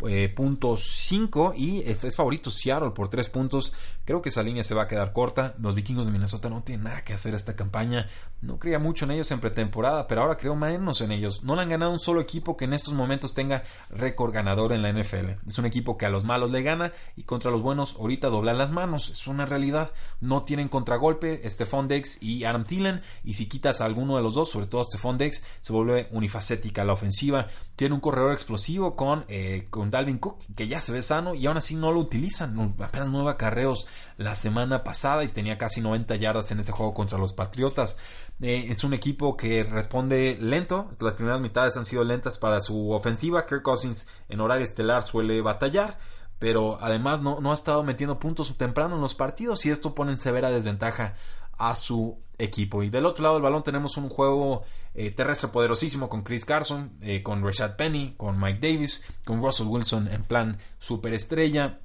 eh, 0.09 0.29
puntos 0.29 0.87
5 0.87 1.55
y 1.57 1.81
es 1.81 2.17
favorito 2.17 2.51
Seattle 2.51 2.91
por 2.91 3.09
3 3.09 3.29
puntos. 3.29 3.73
Creo 4.05 4.21
que 4.21 4.31
esa 4.31 4.43
línea 4.43 4.65
se 4.65 4.75
va 4.75 4.83
a 4.83 4.89
quedar 4.89 5.13
corta. 5.13 5.55
Los 5.59 5.75
vikingos 5.75 6.07
de 6.07 6.13
Minnesota 6.13 6.49
no 6.49 6.63
tienen 6.63 6.85
nada 6.85 7.05
que 7.05 7.15
hacer 7.15 7.35
esta 7.35 7.55
campaña. 7.55 8.09
No 8.41 8.59
creía 8.59 8.79
mucho 8.81 9.05
en 9.05 9.13
ellos 9.13 9.31
en 9.31 9.39
pretemporada, 9.39 10.09
pero 10.09 10.23
ahora 10.23 10.37
creo 10.37 10.57
menos 10.57 11.01
en 11.01 11.13
ellos. 11.13 11.45
No 11.45 11.55
le 11.55 11.63
han 11.63 11.69
ganado 11.69 11.93
un 11.93 12.01
solo 12.01 12.21
equipo 12.21 12.57
que 12.57 12.65
en 12.65 12.73
estos 12.73 12.95
momentos 12.95 13.33
tenga 13.33 13.63
récord 13.91 14.33
ganador 14.33 14.73
en 14.73 14.83
la 14.83 14.93
NFL. 14.93 15.47
Es 15.47 15.59
un 15.59 15.67
equipo 15.67 15.97
que 15.97 16.07
a 16.07 16.11
los 16.11 16.25
malos 16.25 16.51
le 16.51 16.63
gana 16.63 16.93
y 17.17 17.23
contra 17.23 17.53
los 17.53 17.63
buenos 17.63 17.95
ahorita 17.95 18.29
doblan 18.29 18.59
las 18.59 18.73
manos. 18.73 19.11
Es 19.11 19.29
una 19.29 19.47
realidad. 19.47 19.93
No 20.21 20.43
tienen 20.43 20.69
contragolpe 20.69 21.49
Stephon 21.49 21.87
Dex 21.87 22.21
y 22.21 22.45
Adam 22.45 22.65
Thielen. 22.65 23.03
Y 23.23 23.35
si 23.35 23.47
quitas 23.47 23.81
a 23.81 23.85
alguno 23.85 24.17
de 24.17 24.23
los 24.23 24.35
dos, 24.35 24.51
sobre 24.51 24.67
todo 24.67 24.85
Stephon 24.85 25.19
Dex, 25.19 25.45
se 25.61 25.73
vuelve 25.73 26.09
unifacética 26.11 26.85
la 26.85 26.95
ofensiva. 26.95 27.47
Tiene 27.77 27.95
un 27.95 28.01
corredor 28.01 28.33
explosivo 28.33 28.97
con, 28.97 29.25
eh, 29.29 29.69
con 29.71 29.92
Dalvin 29.93 30.19
Cook, 30.19 30.39
que 30.57 30.67
ya 30.67 30.81
se 30.81 30.91
ve 30.91 31.03
sano 31.03 31.35
y 31.35 31.47
aún 31.47 31.59
así 31.59 31.77
no 31.77 31.93
lo 31.93 32.01
utilizan. 32.01 32.75
Apenas 32.81 33.09
nueve 33.11 33.31
acarreos 33.31 33.87
la 34.17 34.35
semana 34.35 34.83
pasada 34.83 35.23
y 35.23 35.29
tenía 35.29 35.59
casi 35.59 35.81
90 35.81 36.17
yardas 36.17 36.51
en 36.51 36.59
ese 36.59 36.73
juego 36.73 36.95
contra 36.95 37.19
los 37.19 37.35
Patriotas. 37.35 37.99
Eh, 38.41 38.67
es 38.71 38.83
un 38.83 38.95
equipo 38.95 39.37
que 39.37 39.63
responde 39.63 40.39
lento. 40.41 40.91
Las 40.99 41.15
primeras 41.15 41.41
mitades 41.41 41.77
han 41.77 41.85
sido 41.85 42.03
lentas 42.03 42.39
para 42.39 42.61
su 42.61 42.91
ofensiva. 42.91 43.47
Kirk 43.47 43.63
Cousins 43.63 44.07
en 44.29 44.41
horario 44.41 44.65
estelar 44.65 45.03
suele 45.05 45.41
batallar 45.43 45.99
pero 46.39 46.77
además 46.81 47.23
no, 47.23 47.41
no, 47.41 47.53
ha 47.53 47.55
estado 47.55 47.85
metiendo 47.85 48.19
puntos 48.19 48.53
temprano 48.57 48.97
en 48.97 49.01
los 49.01 49.15
partidos 49.15 49.65
y 49.65 49.71
esto 49.71 49.95
pone 49.95 50.11
en 50.11 50.19
severa 50.19 50.51
desventaja 50.51 51.15
a 51.59 51.77
su 51.77 52.19
equipo. 52.39 52.83
Y 52.83 52.91
del 52.91 53.07
otro 53.07 53.23
lado 53.23 53.37
del 53.37 53.43
balón 53.43 53.63
tenemos 53.63 53.97
un 53.97 54.09
juego 54.09 54.65
eh, 54.95 55.11
terrestre 55.11 55.49
poderosísimo 55.49 56.09
con 56.09 56.23
Chris 56.23 56.45
Carson, 56.45 56.93
eh, 57.01 57.23
con 57.23 57.45
Rashad 57.45 57.77
Penny, 57.77 58.15
con 58.17 58.39
Mike 58.39 58.59
Davis, 58.61 59.03
con 59.25 59.43
Russell 59.43 59.67
Wilson 59.67 60.09
en 60.09 60.25
plan 60.25 60.59
superestrella. 60.79 61.79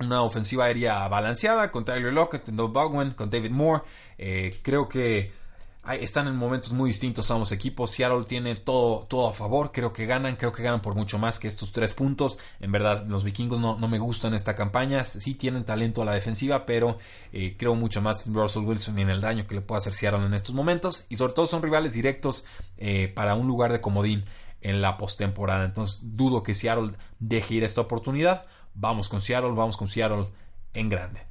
Una 0.00 0.22
ofensiva 0.22 0.66
aérea 0.66 1.06
balanceada 1.08 1.70
con 1.70 1.84
Tyler 1.84 2.12
Lockett, 2.12 2.46
Doug 2.46 2.72
Baldwin, 2.72 3.12
con 3.12 3.30
David 3.30 3.50
Moore. 3.50 3.82
Eh, 4.16 4.58
creo 4.62 4.88
que 4.88 5.32
están 6.00 6.28
en 6.28 6.36
momentos 6.36 6.72
muy 6.72 6.90
distintos 6.90 7.30
ambos 7.30 7.52
equipos. 7.52 7.90
Seattle 7.90 8.24
tiene 8.24 8.54
todo, 8.56 9.06
todo 9.08 9.30
a 9.30 9.32
favor. 9.32 9.72
Creo 9.72 9.92
que 9.92 10.06
ganan. 10.06 10.36
Creo 10.36 10.52
que 10.52 10.62
ganan 10.62 10.82
por 10.82 10.94
mucho 10.94 11.18
más 11.18 11.38
que 11.38 11.48
estos 11.48 11.72
tres 11.72 11.94
puntos. 11.94 12.38
En 12.60 12.72
verdad, 12.72 13.06
los 13.06 13.24
vikingos 13.24 13.58
no, 13.58 13.76
me 13.76 13.98
gustan 13.98 14.34
esta 14.34 14.54
campaña. 14.54 15.04
Sí 15.04 15.34
tienen 15.34 15.64
talento 15.64 16.02
a 16.02 16.04
la 16.04 16.12
defensiva, 16.12 16.66
pero 16.66 16.98
eh, 17.32 17.56
creo 17.58 17.74
mucho 17.74 18.02
más 18.02 18.26
en 18.26 18.34
Russell 18.34 18.64
Wilson 18.64 18.98
y 18.98 19.02
en 19.02 19.10
el 19.10 19.20
daño 19.20 19.46
que 19.46 19.54
le 19.54 19.62
puede 19.62 19.78
hacer 19.78 19.94
Seattle 19.94 20.26
en 20.26 20.34
estos 20.34 20.54
momentos. 20.54 21.06
Y 21.08 21.16
sobre 21.16 21.32
todo 21.32 21.46
son 21.46 21.62
rivales 21.62 21.94
directos 21.94 22.44
eh, 22.76 23.08
para 23.08 23.34
un 23.34 23.46
lugar 23.46 23.72
de 23.72 23.80
comodín 23.80 24.24
en 24.60 24.82
la 24.82 24.96
postemporada. 24.96 25.64
Entonces 25.64 26.00
dudo 26.02 26.42
que 26.42 26.54
Seattle 26.54 26.92
deje 27.18 27.54
ir 27.54 27.64
esta 27.64 27.80
oportunidad. 27.80 28.46
Vamos 28.74 29.08
con 29.08 29.22
Seattle, 29.22 29.52
vamos 29.52 29.76
con 29.76 29.88
Seattle 29.88 30.28
en 30.74 30.88
grande. 30.88 31.27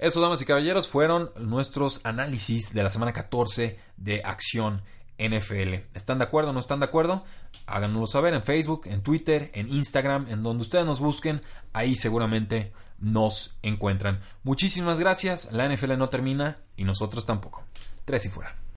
Eso, 0.00 0.22
damas 0.22 0.40
y 0.40 0.46
caballeros, 0.46 0.88
fueron 0.88 1.30
nuestros 1.38 2.00
análisis 2.04 2.72
de 2.72 2.82
la 2.82 2.88
semana 2.88 3.12
14 3.12 3.78
de 3.98 4.22
Acción 4.24 4.80
NFL. 5.18 5.74
¿Están 5.92 6.16
de 6.16 6.24
acuerdo 6.24 6.50
o 6.50 6.52
no 6.54 6.58
están 6.58 6.80
de 6.80 6.86
acuerdo? 6.86 7.22
Háganoslo 7.66 8.06
saber 8.06 8.32
en 8.32 8.42
Facebook, 8.42 8.86
en 8.86 9.02
Twitter, 9.02 9.50
en 9.52 9.68
Instagram, 9.68 10.28
en 10.30 10.42
donde 10.42 10.62
ustedes 10.62 10.86
nos 10.86 11.00
busquen. 11.00 11.42
Ahí 11.74 11.96
seguramente 11.96 12.72
nos 12.98 13.58
encuentran. 13.60 14.20
Muchísimas 14.42 14.98
gracias. 14.98 15.52
La 15.52 15.68
NFL 15.68 15.98
no 15.98 16.08
termina 16.08 16.56
y 16.78 16.84
nosotros 16.84 17.26
tampoco. 17.26 17.62
Tres 18.06 18.24
y 18.24 18.30
fuera. 18.30 18.60